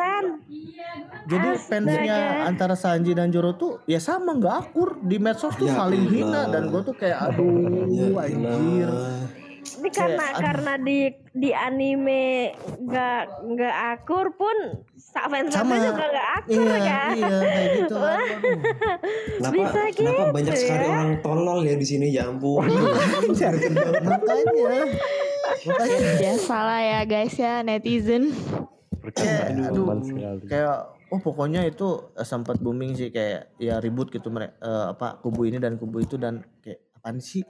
[1.26, 1.66] Jadi Astaga.
[1.66, 5.95] fansnya antara Sanji dan Zoro tuh ya sama nggak akur di medsos tuh Ya saling
[6.06, 6.44] hina elah.
[6.48, 8.90] dan gue tuh kayak aduh Ya anjir.
[9.66, 10.98] ini karena Kayak, karena di
[11.32, 14.56] di anime nggak nggak akur pun
[15.06, 15.74] fans Sama.
[15.74, 18.24] fansnya juga nggak akur Iya, kan iya kayak gitu kan.
[19.36, 20.92] Kenapa, Bisa kenapa gitu banyak sekali ya.
[20.92, 22.62] orang tolol ya di sini ya ampun.
[23.26, 24.86] Makanya
[25.66, 28.34] Makanya Biasalah ya guys ya netizen.
[29.08, 29.86] Kayak, aduh,
[30.42, 30.78] kayak
[31.12, 34.56] oh pokoknya itu eh, sempat booming sih kayak ya ribut gitu mereka
[34.92, 37.46] apa kubu ini dan kubu itu dan kayak apaan sih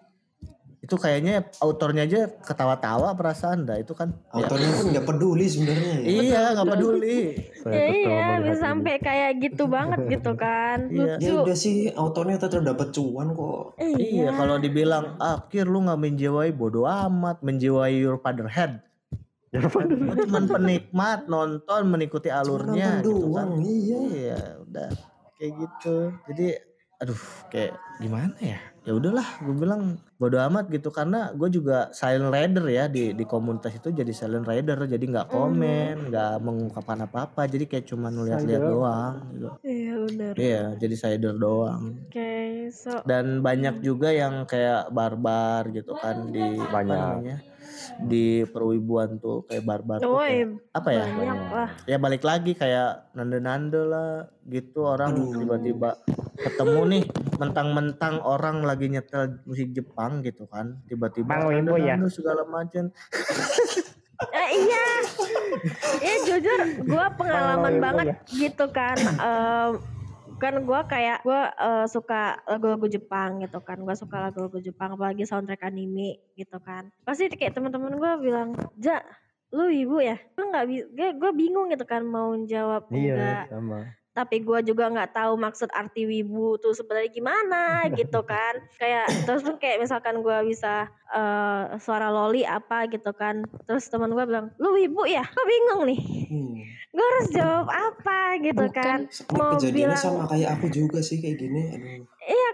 [0.86, 5.94] itu kayaknya autornya aja ketawa-tawa perasaan dah itu kan ya, Autornya pun nggak peduli sebenarnya.
[5.98, 6.06] ya.
[6.06, 7.18] iya nggak peduli
[7.66, 8.62] Ya iya, bisa ini.
[8.62, 10.86] sampai kayak gitu banget gitu kan.
[10.86, 11.18] Iya.
[11.18, 11.42] Ya Lucu.
[11.42, 13.74] udah sih autornya tetap dapat cuan kok.
[13.98, 18.78] iya kalau dibilang akhir lu nggak menjiwai bodoh amat menjiwai your father head
[20.26, 23.48] Cuman penikmat nonton mengikuti alurnya gitu kan.
[23.48, 23.98] Doang, iya.
[24.10, 24.90] iya udah
[25.36, 25.96] kayak gitu.
[26.32, 26.46] Jadi
[26.96, 28.58] aduh kayak gimana ya?
[28.86, 30.88] Ya udahlah gue bilang bodo amat gitu.
[30.94, 34.78] Karena gue juga silent rider ya di di komunitas itu jadi silent rider.
[34.86, 38.72] Jadi nggak komen nggak mengungkapkan apa apa jadi kayak cuman lihat-lihat Sider.
[38.72, 39.48] doang gitu.
[39.66, 40.32] Iya benar.
[40.38, 41.82] iya jadi sider doang.
[42.06, 46.86] Oke, so dan banyak juga yang kayak barbar gitu kan di Banyak.
[46.86, 47.36] namanya
[47.98, 51.70] di perwibuan tuh kayak barbar tuh Woi, kayak, apa ya banyak lah.
[51.84, 54.10] ya balik lagi kayak nande-nande lah
[54.44, 55.96] gitu orang tiba-tiba
[56.36, 57.02] ketemu nih
[57.36, 61.96] mentang-mentang orang lagi nyetel musik Jepang gitu kan tiba-tiba Wimbo ya?
[62.06, 62.88] segala macam
[64.16, 64.86] Eh, iya.
[66.00, 66.58] Iya jujur
[66.88, 68.96] gue pengalaman Oh, banget gitu kan.
[68.96, 69.70] Em,
[70.36, 73.80] kan gue kayak gue eh, suka lagu-lagu Jepang gitu kan.
[73.80, 76.92] Gue suka lagu-lagu Jepang apalagi soundtrack anime gitu kan.
[77.02, 79.00] Pasti kayak teman-teman gue bilang, "Ja,
[79.52, 80.64] lu ibu ya?" Gue nggak
[81.16, 83.48] gue bingung gitu kan mau jawab enggak.
[83.48, 83.80] Iya sama.
[84.16, 87.62] Tapi gue juga nggak tahu maksud arti wibu tuh sebenarnya gimana
[88.00, 93.44] gitu kan kayak terus pun kayak misalkan gue bisa eh, suara loli apa gitu kan
[93.68, 96.58] terus teman gue bilang lu wibu ya gue bingung nih Hmm.
[96.90, 101.38] gue harus jawab apa gitu kan Ini mau bilang sama kayak aku juga sih kayak
[101.38, 101.62] gini.
[101.70, 102.02] Aduh.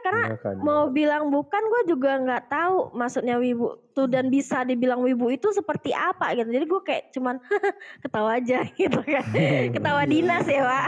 [0.02, 0.60] Iya karena Makanya.
[0.60, 5.48] mau bilang bukan gue juga nggak tahu maksudnya wibu tuh dan bisa dibilang wibu itu
[5.48, 7.38] seperti apa gitu jadi gue kayak cuman
[8.02, 9.24] ketawa aja gitu kan
[9.74, 10.86] ketawa dinas ya pak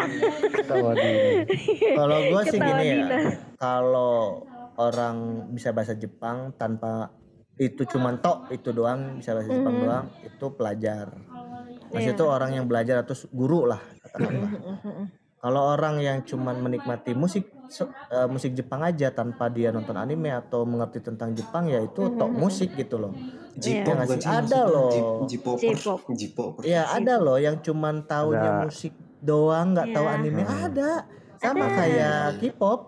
[0.53, 1.33] Ketawa diri.
[1.95, 3.27] kalau gue sih Ketawa gini ya dinas.
[3.57, 4.17] kalau
[4.75, 5.17] orang
[5.49, 7.15] bisa bahasa Jepang tanpa
[7.55, 9.83] itu cuman tok itu doang bisa bahasa Jepang Mhm.
[9.85, 11.07] doang itu pelajar
[11.85, 12.19] Maksudnya Iya.
[12.19, 14.51] itu orang yang belajar atau guru lah katakanlah
[15.39, 20.29] Kalau orang yang cuman menikmati musik se- eh, musik Jepang aja tanpa dia nonton anime
[20.29, 23.13] atau mengerti tentang Jepang ya itu tok musik gitu loh.
[23.55, 24.03] J-pop Iya.
[24.03, 24.91] bukan sih Ada loh.
[24.91, 25.57] J- J-pop.
[25.57, 26.01] J-pop.
[26.11, 26.53] J-pop.
[26.63, 28.63] Ya ada loh yang cuman taunya Ada.
[28.63, 30.15] musik doang nggak tahu Iya.
[30.17, 30.65] anime Hmm.
[30.65, 30.91] ada.
[31.37, 31.75] Sama Ada.
[31.75, 32.81] kayak K-pop.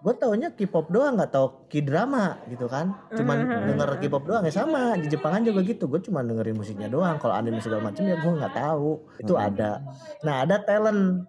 [0.00, 2.92] Gue taunya K-pop doang nggak tahu K-drama gitu kan.
[3.10, 3.64] Cuman Mhm.
[3.68, 5.84] denger K-pop doang ya sama di Jepangan juga gitu.
[5.86, 7.16] Gue cuma dengerin musiknya doang.
[7.16, 8.90] Kalau anime segala macam ya gue nggak tahu.
[9.18, 9.40] Itu Mhm.
[9.42, 9.70] ada.
[10.20, 11.24] Nah ada talent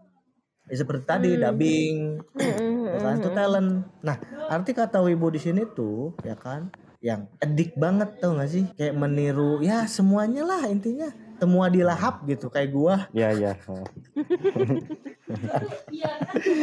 [0.66, 1.42] Ya, seperti tadi Hmm.
[1.42, 1.96] dubbing.
[2.34, 3.38] Mm-mm, ya kan itu mm-mm.
[3.38, 3.70] talent.
[4.02, 8.66] Nah arti kata wibu di sini tuh ya kan yang edik banget tau gak sih?
[8.74, 11.14] Kayak meniru ya semuanya lah intinya.
[11.36, 13.06] Semua dilahap gitu kayak gua.
[13.12, 13.52] Iya iya.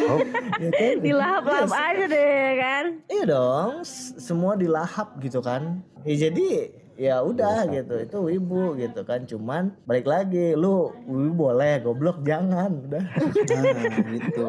[0.02, 0.18] Oh,
[0.56, 0.94] ya kan?
[1.02, 1.74] Dilahap-lahap Yes.
[1.74, 2.84] aja deh kan?
[3.06, 3.72] Iya dong
[4.18, 5.82] semua dilahap gitu kan.
[6.02, 11.32] Ya jadi ya udah Dilahap, gitu itu wibu gitu kan cuman balik lagi lu wibu
[11.48, 13.04] boleh goblok jangan udah
[13.52, 14.44] Nah, gitu.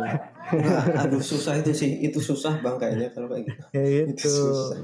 [0.54, 2.04] Nah, aduh susah itu sih.
[2.04, 3.64] Itu susah bang kayaknya kalau kayak gitu.
[3.70, 4.78] kayak Itu gitu susah.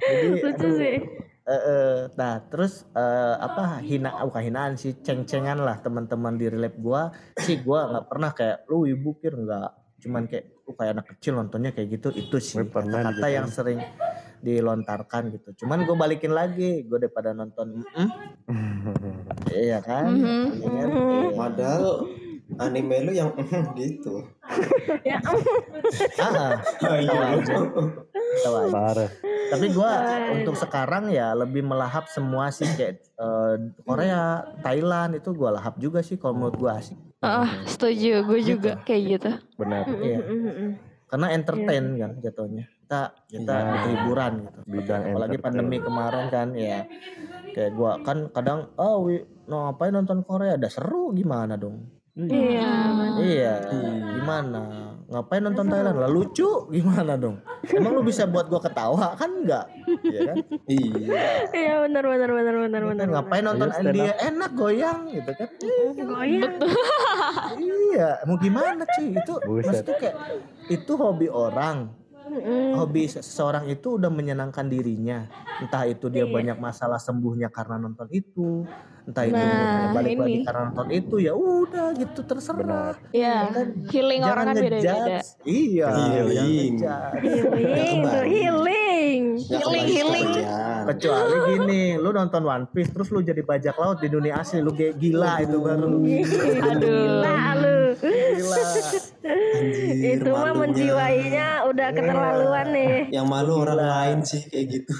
[0.00, 0.96] jadi lucu aduh, sih
[1.44, 6.72] Eh, eh, nah terus eh, apa hina bukan hinaan sih ceng-cengan lah teman-teman di relap
[6.74, 9.68] gua sih gua nggak pernah kayak lu ibu kir nggak
[10.00, 13.36] cuman kayak lu kayak anak kecil nontonnya kayak gitu itu sih Gue pernah kata digituin.
[13.36, 13.76] yang sering
[14.44, 17.80] dilontarkan gitu cuman gue balikin lagi gue daripada nonton
[19.54, 20.44] iya kan Mhm.
[20.60, 20.84] iya.
[21.32, 22.06] Padahal
[22.56, 23.30] anime lu yang
[23.74, 24.20] gitu.
[25.02, 25.16] ya
[26.20, 27.08] Ah, ah, Ah, iya.
[27.08, 27.56] tahu aja
[28.36, 29.10] tahu aja parah.
[29.46, 30.36] tapi gua Ay.
[30.36, 34.22] untuk sekarang ya lebih melahap semua sih kayak eh, Korea
[34.60, 38.20] Thailand itu gua lahap juga sih kalau menurut gua asik Ah, setuju.
[38.22, 39.30] Gue juga kayak gitu.
[39.56, 39.88] Benar.
[39.88, 40.20] Iya.
[41.08, 43.00] Karena entertain kan jatuhnya kita
[43.32, 43.64] kita Iya.
[43.64, 44.60] butuh hiburan gitu.
[44.68, 46.84] Bidang apalagi pandemi kemarin kan ya.
[47.56, 50.60] Kayak gua kan kadang oh wi, no, ngapain nonton Korea?
[50.60, 51.80] Ada seru gimana dong?
[52.14, 52.70] Iya.
[53.18, 53.54] iya
[54.14, 54.62] gimana?
[55.04, 55.96] Ngapain nonton Thailand?
[55.96, 57.40] Lah lucu gimana dong?
[57.66, 59.64] Emang lu bisa buat gua ketawa kan enggak?
[60.04, 60.36] Iya kan?
[60.68, 61.24] Iya.
[61.50, 63.06] Iya benar benar benar benar benar.
[63.08, 63.84] ngapain nonton Ayo, up.
[63.88, 65.48] India enak goyang gitu kan?
[65.96, 66.52] Goyang.
[67.88, 69.66] iya mau gimana cuy itu Buset.
[69.72, 70.16] maksudnya kayak
[70.68, 71.90] itu hobi orang
[72.24, 72.72] Mm-mm.
[72.80, 75.28] hobi seseorang itu udah menyenangkan dirinya
[75.60, 76.32] entah itu dia Iya.
[76.32, 78.64] banyak masalah sembuhnya karena nonton itu
[79.04, 83.36] entah itu Nah, balik lagi karena nonton itu ya udah gitu terserah Iya.
[83.52, 83.66] kan?
[83.92, 85.20] Healing orang kan beda-beda.
[85.44, 86.72] iya Healing.
[86.80, 87.12] jangan.
[87.20, 89.22] Healing, healing.
[89.44, 90.28] Healing, healing.
[90.84, 94.72] kecuali gini lu nonton One Piece terus lu jadi bajak laut di dunia asli lu
[94.72, 95.88] kayak gila itu baru
[96.64, 97.20] Aduh.
[97.20, 97.76] Nah, lu.
[97.94, 98.62] gila
[99.24, 103.08] Anjir, Itu mah menjiwainya udah keterlaluan nih.
[103.10, 104.94] Yang malu orang lain sih kayak gitu.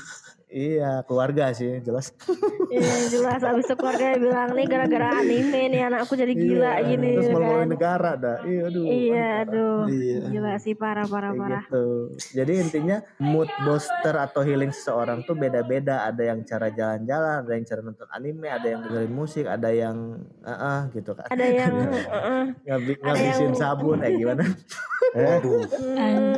[0.55, 2.15] Iya keluarga sih jelas
[2.71, 7.09] Iya jelas abis itu keluarga bilang nih gara-gara anime nih anakku jadi gila Iya, gini
[7.13, 7.35] terus kan.
[7.37, 9.79] ngomongin negara dah iya aduh Iya aduh.
[9.87, 10.19] Iya.
[10.29, 11.63] Gila sih parah parah Kayak parah.
[11.65, 11.87] gitu.
[12.33, 16.05] Jadi intinya mood booster atau healing seseorang tuh beda-beda.
[16.05, 19.97] Ada yang cara jalan-jalan, ada yang cara nonton anime, ada yang dengerin musik, ada yang
[20.41, 21.27] eh eh, gitu kan.
[21.29, 21.75] Ada yang
[22.09, 22.45] uh-uh.
[22.65, 24.45] Ngabi- ada ngabisin yang- sabun kayak gimana?
[25.15, 25.63] Waduh.
[25.71, 26.33] Hmm,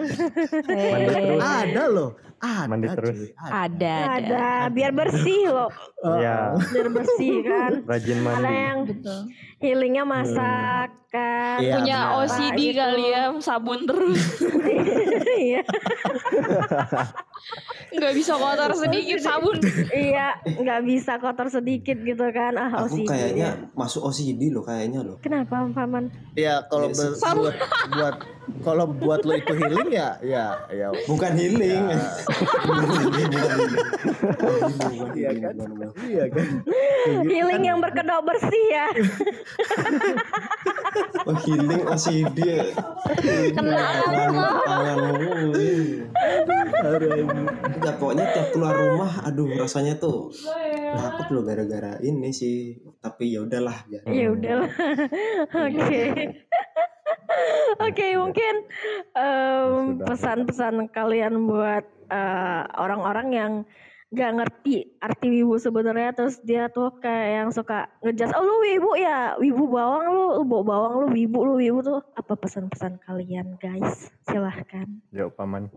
[0.67, 1.41] Mandi terus.
[1.41, 2.11] ada loh.
[2.37, 2.69] Ada.
[2.69, 3.17] Mandi terus.
[3.17, 3.51] cuy, ada.
[3.65, 4.19] Ada, ada.
[4.21, 5.71] ada biar bersih loh,
[6.05, 7.73] Oh, Iya, biar bersih kan.
[7.89, 8.53] rajin Ada mandi.
[8.53, 9.21] yang Betul.
[9.59, 11.59] Healingnya masak kan.
[11.59, 12.19] Iya, Punya benar.
[12.21, 12.77] OCD Gitu.
[12.77, 14.21] kali ya, sabun terus.
[15.37, 15.61] Iya
[17.93, 19.57] Nggak bisa kotor sedikit sabun.
[19.91, 22.57] iya nggak bisa kotor sedikit gitu kan.
[22.57, 23.07] Ah Aku OCD.
[23.07, 25.17] kayaknya masuk OCD loh kayaknya loh.
[25.19, 26.09] Kenapa paman?
[26.35, 26.99] Ya kalau Yes.
[26.99, 27.57] ber- buat
[27.91, 28.17] buat
[28.63, 31.83] kalau buat lo itu healing ya ya ya Bukan healing.
[35.13, 35.55] Iya kan?
[36.03, 36.47] iya kan.
[37.25, 38.87] Healing yang berkedok bersih ya.
[41.27, 42.39] Oh healing OCD.
[43.55, 44.43] Tanganmu.
[44.67, 46.07] Aduh, anjing.
[47.77, 50.31] Enggak pokoknya tiap keluar rumah aduh rasanya tuh
[50.97, 52.79] takut loh gara-gara ini sih.
[53.03, 54.01] Tapi ya udahlah ya.
[54.07, 54.71] Ya udahlah.
[55.67, 56.03] Oke.
[57.83, 58.55] Oke, mungkin
[59.13, 60.07] em, Sudah.
[60.09, 63.53] pesan-pesan kalian buat eh, orang-orang yang
[64.17, 68.97] nggak ngerti arti wibu sebenarnya terus dia tuh kayak yang suka ngejudge oh lu wibu
[68.97, 73.61] ya wibu bawang lu lu bawa bawang lu wibu lu wibu tuh apa pesan-pesan kalian
[73.61, 75.69] guys silahkan Yuk paman.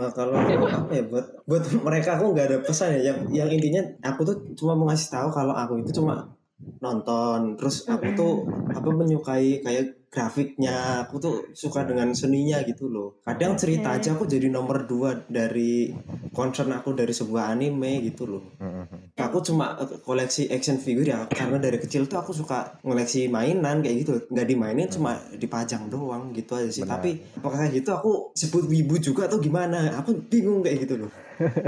[0.00, 3.12] Nah, kalau apa ya buat buat mereka aku nggak ada pesan ya.
[3.12, 6.32] Yang yang intinya aku tuh cuma mau ngasih tahu kalau aku itu cuma
[6.80, 7.60] nonton.
[7.60, 8.32] Terus aku tuh
[8.72, 11.06] apa menyukai kayak grafiknya.
[11.06, 13.22] Aku tuh suka dengan seninya gitu loh.
[13.22, 14.02] Kadang cerita Oke.
[14.02, 15.94] aja aku jadi nomor dua dari
[16.34, 18.42] concern aku dari sebuah anime gitu loh.
[18.58, 19.14] Mhm.
[19.16, 23.84] Aku cuma eh, koleksi action figure ya karena dari kecil tuh aku suka ngoleksi mainan
[23.84, 26.98] kayak gitu nggak dimainin cuma dipajang doang gitu aja sih Benar.
[26.98, 31.10] tapi apakah gitu aku sebut wibu juga atau gimana aku bingung kayak gitu loh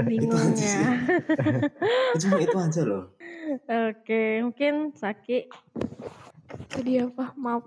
[0.01, 0.97] bingungnya
[2.21, 3.03] cuma itu aja loh
[3.69, 5.45] oke mungkin Saki
[6.69, 7.33] Tadi apa?
[7.37, 7.65] Maaf.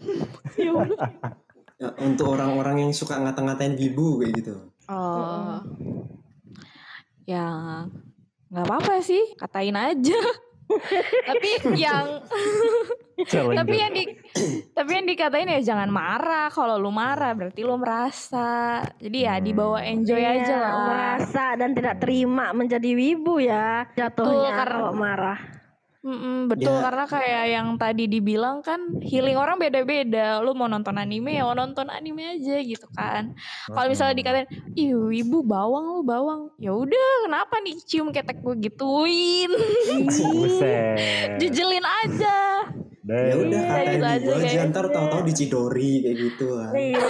[0.64, 0.98] ya udah.
[1.76, 4.54] Ya, untuk orang-orang yang suka ngata-ngatain wibu kayak gitu
[4.86, 5.60] Oh.
[7.26, 7.46] Ya
[8.46, 10.20] nggak apa-apa sih, katain aja.
[11.28, 12.22] tapi yang
[13.58, 14.02] tapi yang di
[14.70, 16.46] tapi yang dikatain ya jangan marah.
[16.48, 18.78] Kalau lu marah berarti lu merasa.
[18.96, 20.72] Jadi ya dibawa enjoy Iya, aja lah.
[20.86, 25.38] merasa dan tidak terima menjadi wibu ya jatuhnya karena- kalau marah
[26.06, 26.86] Mm-mm, betul Ya.
[26.86, 30.38] karena kayak yang tadi dibilang kan healing orang beda-beda.
[30.38, 33.34] Lu mau nonton anime ya mau nonton anime aja gitu kan.
[33.66, 38.54] Kalau misalnya dikatain, "Ih, ibu bawang lu bawang." Ya udah, kenapa nih cium ketek gue
[38.62, 39.50] gituin?
[40.06, 41.36] Buset.
[41.36, 42.38] Jejelin aja.
[43.06, 47.06] ya udah Iya, katain gitu aja aja ntar tahu-tahu dicidori kayak gitu kan iya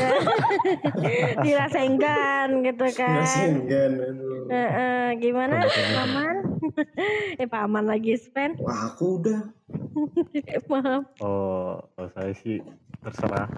[1.41, 3.57] dirasenggan gitu kan Ngasihin
[3.97, 6.37] aduh Eh, eh, gimana paman
[7.41, 9.41] eh paman lagi spend Wah, aku udah.
[10.71, 11.03] Maaf.
[11.19, 12.61] Oh, kalau saya sih
[13.01, 13.49] terserah.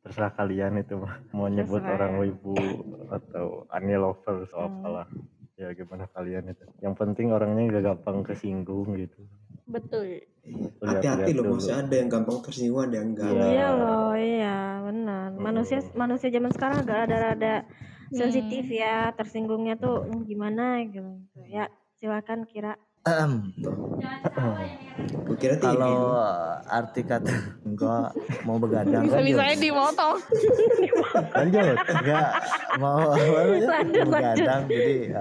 [0.00, 2.20] Terserah kalian itu mah mau nyebut Terserah orang ya.
[2.28, 2.56] wibu
[3.08, 4.68] atau anime lovers atau Hmm.
[4.76, 5.08] apalah.
[5.54, 6.64] Ya gimana kalian itu?
[6.80, 9.22] Yang penting orangnya gak gampang kesinggung gitu.
[9.64, 10.26] Betul.
[10.78, 11.52] Hati-hati loh dulu.
[11.56, 13.44] maksudnya ada yang gampang tersinggung ada yang enggak Iya.
[13.48, 15.28] iya loh iya benar.
[15.32, 15.94] Manusia Mm.
[15.94, 17.54] manusia zaman sekarang agak rada-rada
[18.04, 18.12] Hmm.
[18.12, 20.84] sensitif ya tersinggungnya tuh hmm, gimana?
[20.84, 21.16] gitu.
[21.48, 22.74] Ya silakan kira.
[25.28, 26.16] Gue kira Kalau
[26.64, 28.16] arti kata enggak
[28.48, 30.16] mau begadang kan Bisa-bisanya dimotong.
[31.36, 31.76] lanjut.
[31.84, 32.30] Enggak.
[32.80, 33.12] Mau
[33.68, 35.20] Lanjut, begadang jadi ya.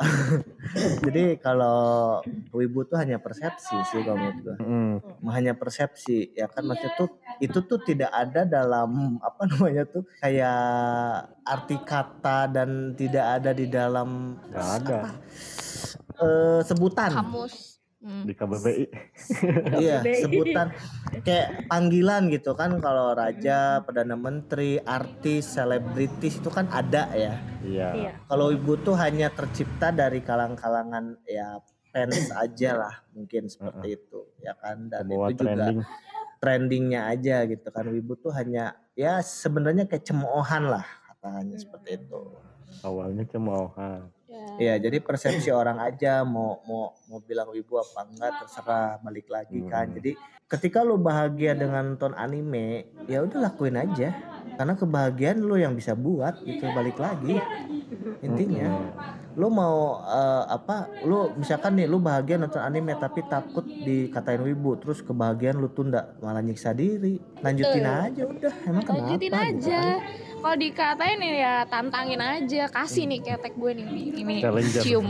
[1.04, 2.20] jadi kalau
[2.56, 6.64] wibu tuh hanya persepsi sih kalau menurut Mm, hanya persepsi ya kan?
[6.64, 7.08] Maksudnya tuh
[7.40, 8.90] itu tuh tidak ada dalam
[9.28, 10.60] apa namanya tuh kayak
[11.44, 14.98] arti kata dan tidak ada di dalam gak ada.
[16.20, 17.10] eh, sebutan.
[17.16, 17.69] Kamus.
[18.00, 18.24] Hmm.
[18.24, 18.86] di KBBI
[19.84, 20.72] iya sebutan
[21.20, 27.36] kayak panggilan gitu kan kalau raja perdana menteri artis selebritis itu kan ada ya.
[27.60, 27.88] Iya.
[27.92, 28.12] Iya.
[28.24, 31.60] Kalau ibu tuh hanya tercipta dari kalang-kalangan ya
[31.92, 34.88] fans aja lah mungkin seperti itu ya kan?
[34.88, 35.78] Dan semua itu juga trending.
[36.40, 37.84] trendingnya aja gitu kan.
[37.84, 42.20] Wibu tuh hanya ya sebenarnya kayak cemoohan lah katanya seperti itu.
[42.80, 43.68] Awalnya cuma
[44.60, 49.58] Iya, jadi persepsi orang aja mau mau mau bilang wibu apa enggak terserah balik lagi
[49.66, 49.90] kan.
[49.90, 49.96] Hmm.
[49.98, 50.12] Jadi
[50.50, 54.10] ketika lu bahagia dengan nonton anime, ya udah lakuin aja.
[54.58, 57.40] Karena kebahagiaan lu yang bisa buat itu balik lagi.
[58.20, 58.92] Intinya,
[59.32, 60.90] lu mau eh, apa?
[61.06, 66.12] Lu misalkan nih lu bahagia nonton anime tapi takut dikatain wibu, terus kebahagiaan lu tunda,
[66.20, 67.16] malah nyiksa diri.
[67.40, 68.04] Lanjutin Betul.
[68.04, 68.54] aja udah.
[68.68, 69.00] Emang kenapa?
[69.00, 69.80] Lanjutin gitu aja.
[69.80, 69.98] kan?
[70.40, 74.34] Kalau dikatain ya tantangin aja, kasih nih ketek gue nih, nih, ini
[74.84, 75.08] cium.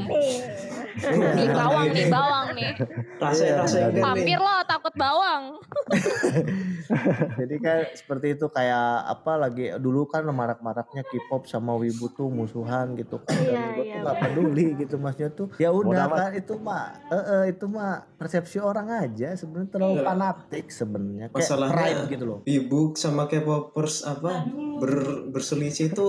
[0.92, 1.30] Iya.
[1.32, 2.72] Nih bawang nih, bawang nih.
[3.16, 3.86] Rasain Iya, iya.
[3.88, 4.02] nih.
[4.02, 5.42] Hampir lo takut bawang.
[7.40, 12.94] Jadi kan seperti itu kayak apa lagi dulu kan marak-maraknya K-pop sama Wibu tuh musuhan
[12.94, 13.36] gitu kan.
[13.36, 15.48] Dan Iya, gue iya, tuh gak peduli gitu maksudnya tuh.
[15.56, 20.04] Ya udah kan itu mah eh, eh, itu mah persepsi orang aja sebenarnya terlalu Iya.
[20.04, 22.38] fanatik sebenarnya kayak Masalahnya- pride gitu loh.
[22.42, 24.44] Ibu sama K-popers apa
[24.76, 24.92] ber,
[25.30, 26.06] berselisih itu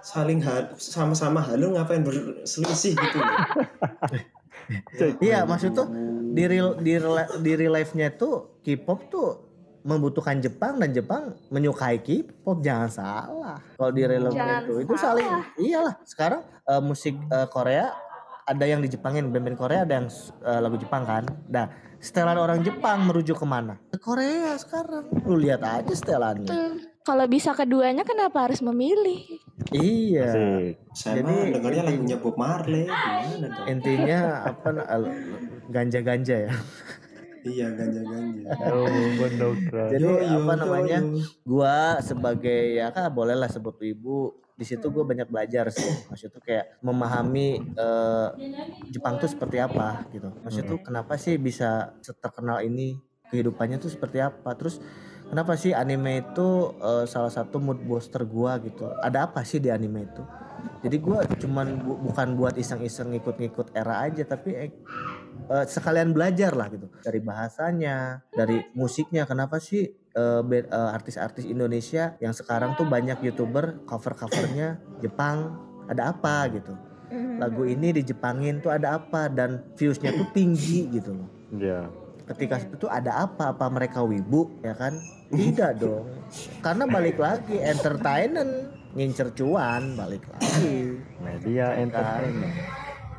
[0.00, 0.40] saling
[0.76, 3.38] sama-sama halu ngapain berselisih gitu loh.
[5.18, 5.90] Iya maksud tuh
[6.30, 9.28] di real di real, di real life-nya tuh K-pop tuh
[9.82, 13.58] membutuhkan Jepang dan Jepang menyukai K-pop jangan salah.
[13.74, 15.26] Kalau di real life itu itu saling
[15.58, 15.94] iyalah.
[16.06, 17.90] Sekarang eh, musik eh, Korea
[18.46, 20.08] ada yang di Jepangin band-band Korea ada yang
[20.46, 21.24] eh, lagu Jepang kan.
[21.50, 21.66] Nah,
[21.98, 23.74] setelan orang Jepang merujuk ke mana?
[23.90, 25.08] Ke Korea sekarang.
[25.26, 26.46] Lu lihat aja setelannya.
[27.00, 29.24] Kalau bisa keduanya kenapa harus memilih?
[29.72, 30.28] Iya.
[30.28, 30.74] Asik.
[30.92, 33.66] Saya Jadi, dengarnya intinya- lagunya Bob Marley gimana dong?
[33.66, 34.68] Intinya apa
[35.66, 36.52] ganja-ganja ya.
[37.40, 38.44] Iya ganja-ganja.
[38.68, 38.84] Oh.
[39.88, 40.98] Jadi Yo, yo, apa yo, namanya?
[41.00, 41.24] yo.
[41.42, 46.36] gua sebagai ya kan boleh lah sebut ibu di situ gue banyak belajar sih maksud
[46.36, 48.28] tuh kayak memahami eh,
[48.92, 52.92] Jepang tuh seperti apa gitu maksud tuh kenapa sih bisa terkenal ini
[53.32, 54.76] kehidupannya tuh seperti apa terus
[55.30, 58.90] kenapa sih anime itu eh, salah satu mood booster gua gitu?
[59.00, 60.22] Ada apa sih di anime itu?
[60.80, 64.70] Jadi gua cuman bu- bukan buat iseng-iseng ngikut-ngikut era aja tapi eh,
[65.48, 66.90] eh, sekalian belajar lah gitu.
[67.00, 69.24] Dari bahasanya dari musiknya.
[69.24, 75.56] Kenapa sih eh, band- eh, artis-artis Indonesia yang sekarang tuh banyak youtuber cover-covernya Jepang?
[75.90, 76.74] Ada apa gitu?
[77.42, 79.26] Lagu ini di Jepangin tuh ada apa?
[79.26, 81.26] Dan viewsnya tuh tinggi gitu loh.
[81.50, 81.90] Iya.
[82.30, 83.50] Ketika itu ada apa?
[83.50, 84.94] Apa mereka wibu ya kan?
[85.30, 86.06] Tidak dong.
[86.62, 88.78] Karena balik lagi entertainment.
[88.90, 90.98] Ngincer cuan balik lagi.
[91.22, 92.54] Media entertainment.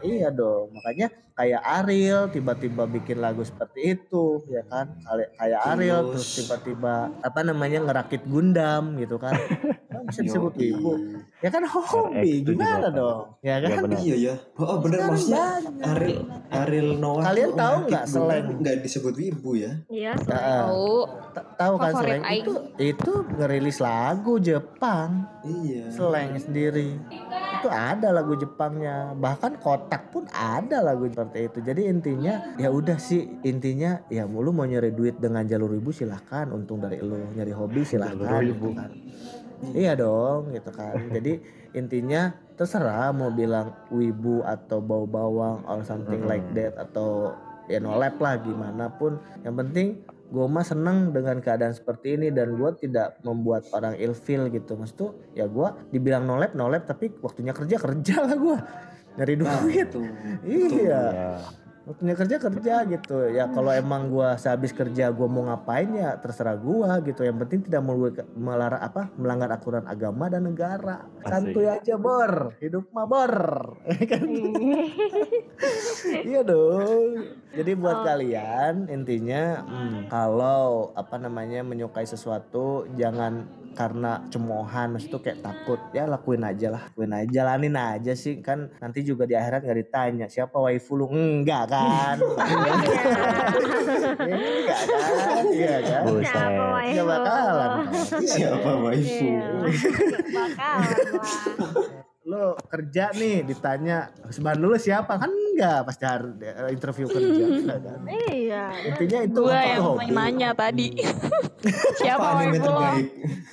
[0.01, 0.74] iya dong.
[0.76, 4.99] Makanya kayak Ariel tiba-tiba bikin lagu seperti itu ya kan?
[4.99, 9.36] Kayak kayak Ariel terus tiba-tiba apa namanya ngerakit Gundam gitu kan?
[9.91, 11.20] Kan bisa disebut Yoi.
[11.42, 12.96] Ya kan hobi RX gimana 78.
[12.96, 14.00] dong ya Iya kan benar.
[14.00, 14.34] Iya ya.
[14.56, 15.89] Oh bener Sekarang maksudnya banyak.
[15.92, 16.22] Ariel
[16.54, 17.24] Ariel Noah.
[17.26, 18.46] Kalian tahu nggak slang?
[18.62, 19.72] Nggak disebut wibu ya?
[19.89, 20.94] Iya, selain Tahu.
[21.32, 25.10] Ta- tahu kan selain itu itu ngerilis lagu Jepang
[25.42, 25.88] Iya.
[25.89, 27.00] slang sendiri
[27.56, 32.98] itu ada lagu Jepangnya bahkan kotak pun ada lagu seperti itu jadi intinya ya udah
[32.98, 37.54] sih intinya ya lu mau nyari duit dengan jalur ibu silahkan untung dari lu nyari
[37.54, 38.70] hobi silahkan gitu ibu.
[38.74, 38.89] kan.
[39.72, 41.31] iya dong gitu kan jadi
[41.72, 46.56] intinya terserah mau bilang wibu atau bau bawang or something like Hmm.
[46.56, 47.32] that atau
[47.66, 52.56] ya nolep lah gimana pun yang penting gue mah seneng dengan keadaan seperti ini dan
[52.56, 57.52] gue tidak membuat orang ilfil gitu maksud tuh ya gue dibilang nolep nolep tapi waktunya
[57.52, 58.58] kerja kerja lah gue
[59.12, 60.00] nyari Nah, duit itu.
[60.46, 61.32] iya Ya.
[61.82, 63.18] Waktunya kerja kerja gitu.
[63.32, 67.26] Ya kalau emang gue sehabis kerja gue mau ngapain ya terserah gue gitu.
[67.26, 67.82] Yang penting tidak
[68.38, 71.06] melarang apa melanggar aturan agama dan negara.
[71.26, 72.54] Santuy aja bor.
[72.62, 73.34] Hidup mah bor.
[74.12, 74.24] Kan?
[76.22, 77.38] Iya dong.
[77.54, 78.06] Jadi buat Oh.
[78.08, 85.80] kalian intinya hmm, kalau apa namanya menyukai sesuatu jangan karena cemoohan maksud tuh kayak takut
[85.95, 89.80] ya lakuin aja lah lakuin aja jalanin aja sih kan nanti juga di akhirat nggak
[89.88, 92.78] ditanya siapa waifu lu enggak kan enggak
[94.91, 96.03] kan iya kan.
[96.22, 97.03] Siapa waifu?
[97.05, 98.22] Bakalan kan?
[98.24, 99.28] Siapa waifu?
[99.28, 99.47] Iya,
[100.32, 102.09] bakalan lah.
[102.22, 106.38] Lo kerja nih ditanya seban dulu siapa kan enggak pasti harus
[106.69, 107.99] interview kerja kan?
[108.05, 108.63] Iya.
[108.93, 110.93] intinya itu Gue yang hobi nanya tadi.
[112.01, 113.05] Siapa anime terbaik?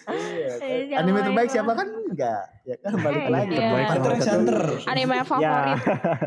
[0.08, 0.64] Iya, kan?
[0.64, 1.54] Eh, siapa anime terbaik waifu?
[1.56, 3.64] siapa kan enggak ya kan balik Eh, lagi iya.
[3.64, 4.60] ke Hunter x Hunter.
[4.86, 5.24] Anime Ya.
[5.24, 5.78] favorit.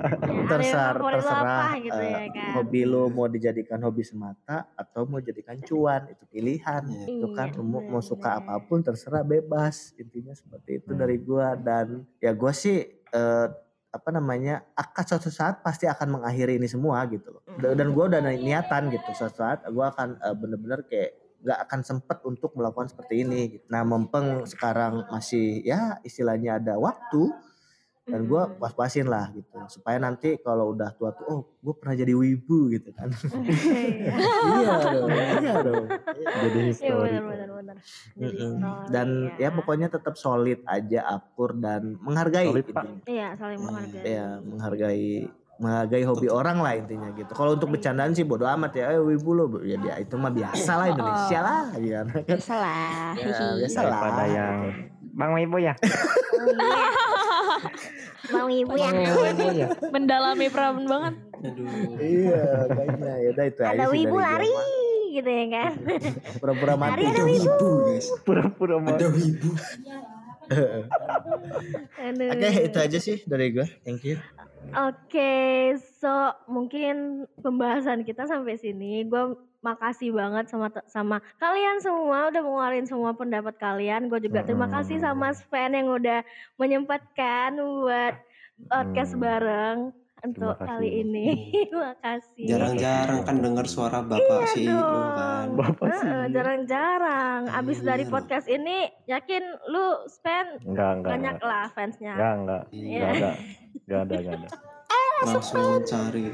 [0.49, 2.49] terserah favorit lo terserah apa gitu eh, ya kan?
[2.55, 7.05] hobi lo mau dijadikan hobi semata atau mau jadikan cuan itu pilihan Iya.
[7.07, 10.99] itu kan Iya, mau, mau suka apa pun terserah bebas intinya seperti itu Hmm.
[10.99, 11.87] dari gua dan
[12.17, 13.47] ya gua sih eh,
[13.91, 18.07] apa namanya akan suatu saat pasti akan mengakhiri ini semua gitu loh dan dan gua
[18.07, 22.53] udah ni- niatan gitu suatu saat gua akan eh, bener-bener kayak nggak akan sempet untuk
[22.53, 23.65] melakukan seperti ini gitu.
[23.67, 27.33] nah mempeng sekarang masih ya istilahnya ada waktu
[28.03, 32.11] dan gue pas-pasin lah gitu supaya nanti kalau udah tua tuh oh gue pernah jadi
[32.11, 33.07] wibu gitu kan
[34.57, 36.97] iya dong iya dong Jadi Iya history.
[37.13, 37.75] benar benar benar.
[38.11, 38.53] Jadi Mm-mm.
[38.57, 42.83] story, dan ya pokoknya tetap solid aja akur dan menghargai Solid, Pak.
[42.83, 43.03] intinya.
[43.07, 44.03] Iya saling menghargai.
[44.03, 45.07] ya menghargai
[45.61, 49.29] menghargai hobi orang lah intinya gitu kalau untuk bercandaan sih bodo amat ya eh wibu
[49.37, 53.13] lo ya dia itu mah biasa lah Indonesia lah ya kan Salah.
[53.13, 54.57] ya, biasa lah Daripada yang
[55.11, 55.73] Bang Wibu ya.
[56.41, 56.87] Ya.
[58.33, 58.89] Bang Wibu ya.
[59.93, 61.13] Mendalami peran banget.
[61.41, 61.67] Aduh.
[61.99, 64.53] iya kayaknya ya udah itu aja Ada wibu lari
[65.11, 65.71] gitu ya kan.
[66.37, 68.07] pura-pura mati Ada wibu guys.
[68.23, 68.93] Pura-pura mau.
[68.93, 69.51] Ada wibu.
[72.01, 72.27] Aduh.
[72.31, 74.19] oke itu aja sih dari gue thank you
[74.71, 79.03] Oke, so mungkin pembahasan kita sampai sini.
[79.03, 84.07] Gue makasih banget sama sama kalian semua udah mengeluarin semua pendapat kalian.
[84.07, 86.23] Gue juga terima kasih sama Sven yang udah
[86.55, 88.15] menyempatkan buat
[88.71, 89.21] podcast Hmm.
[89.21, 89.77] bareng
[90.21, 90.67] untuk kasih.
[90.69, 91.25] kali ini.
[91.73, 92.45] makasih.
[92.45, 95.11] Jarang-jarang kan dengar suara bapak Iya CEO dong.
[95.17, 95.47] kan.
[95.57, 96.09] Bapak sih.
[96.31, 97.41] Jarang-jarang.
[97.49, 98.11] Abis Iya, dari iya.
[98.11, 101.11] podcast ini, yakin lu Sven Enggak, enggak.
[101.11, 101.49] banyak enggak.
[101.49, 102.13] lah fansnya.
[102.15, 102.63] Enggak, enggak.
[102.71, 102.81] Iya.
[102.81, 103.31] Enggak ada.
[103.81, 104.49] Enggak ada, enggak ada.
[105.21, 106.25] Langsung mencari.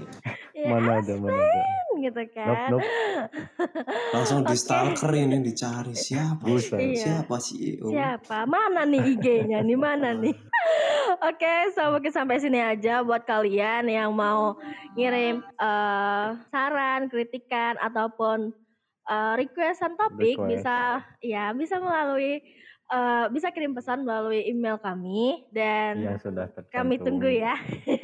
[0.57, 1.61] Ya, Mana ada, mana ada.
[1.97, 2.69] gitu Nope, kan.
[2.73, 2.89] nope.
[4.17, 6.41] Langsung di stalker ini dicari siapa?
[6.41, 6.77] Buset.
[6.77, 6.97] Iya.
[6.97, 7.85] Siapa E CEO?
[7.87, 8.37] Siapa?
[8.45, 9.61] Mana nih IG-nya?
[9.61, 10.33] Nih mana nih?
[11.29, 14.57] Oke, so mungkin sampai sini aja buat kalian yang mau
[14.93, 18.49] ngirim eh, saran, kritikan ataupun
[19.05, 20.49] eh, requestan topik Request.
[20.51, 20.77] bisa
[21.21, 22.41] ya bisa melalui
[22.91, 27.55] eh, bisa kirim pesan melalui email kami dan Yang sudah kami tunggu ya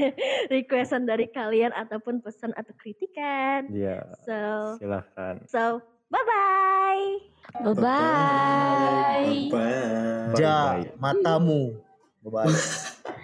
[0.53, 3.67] requestan dari kalian ataupun pesan atau kritikan.
[3.71, 4.37] Iya, So,
[4.79, 5.43] silahkan.
[5.47, 5.79] so
[6.11, 7.33] bye bye.
[7.53, 7.83] Bye-bye.
[9.51, 10.39] Bye.
[10.39, 10.97] ja Bye-bye.
[10.97, 11.75] matamu
[12.23, 13.19] bye bye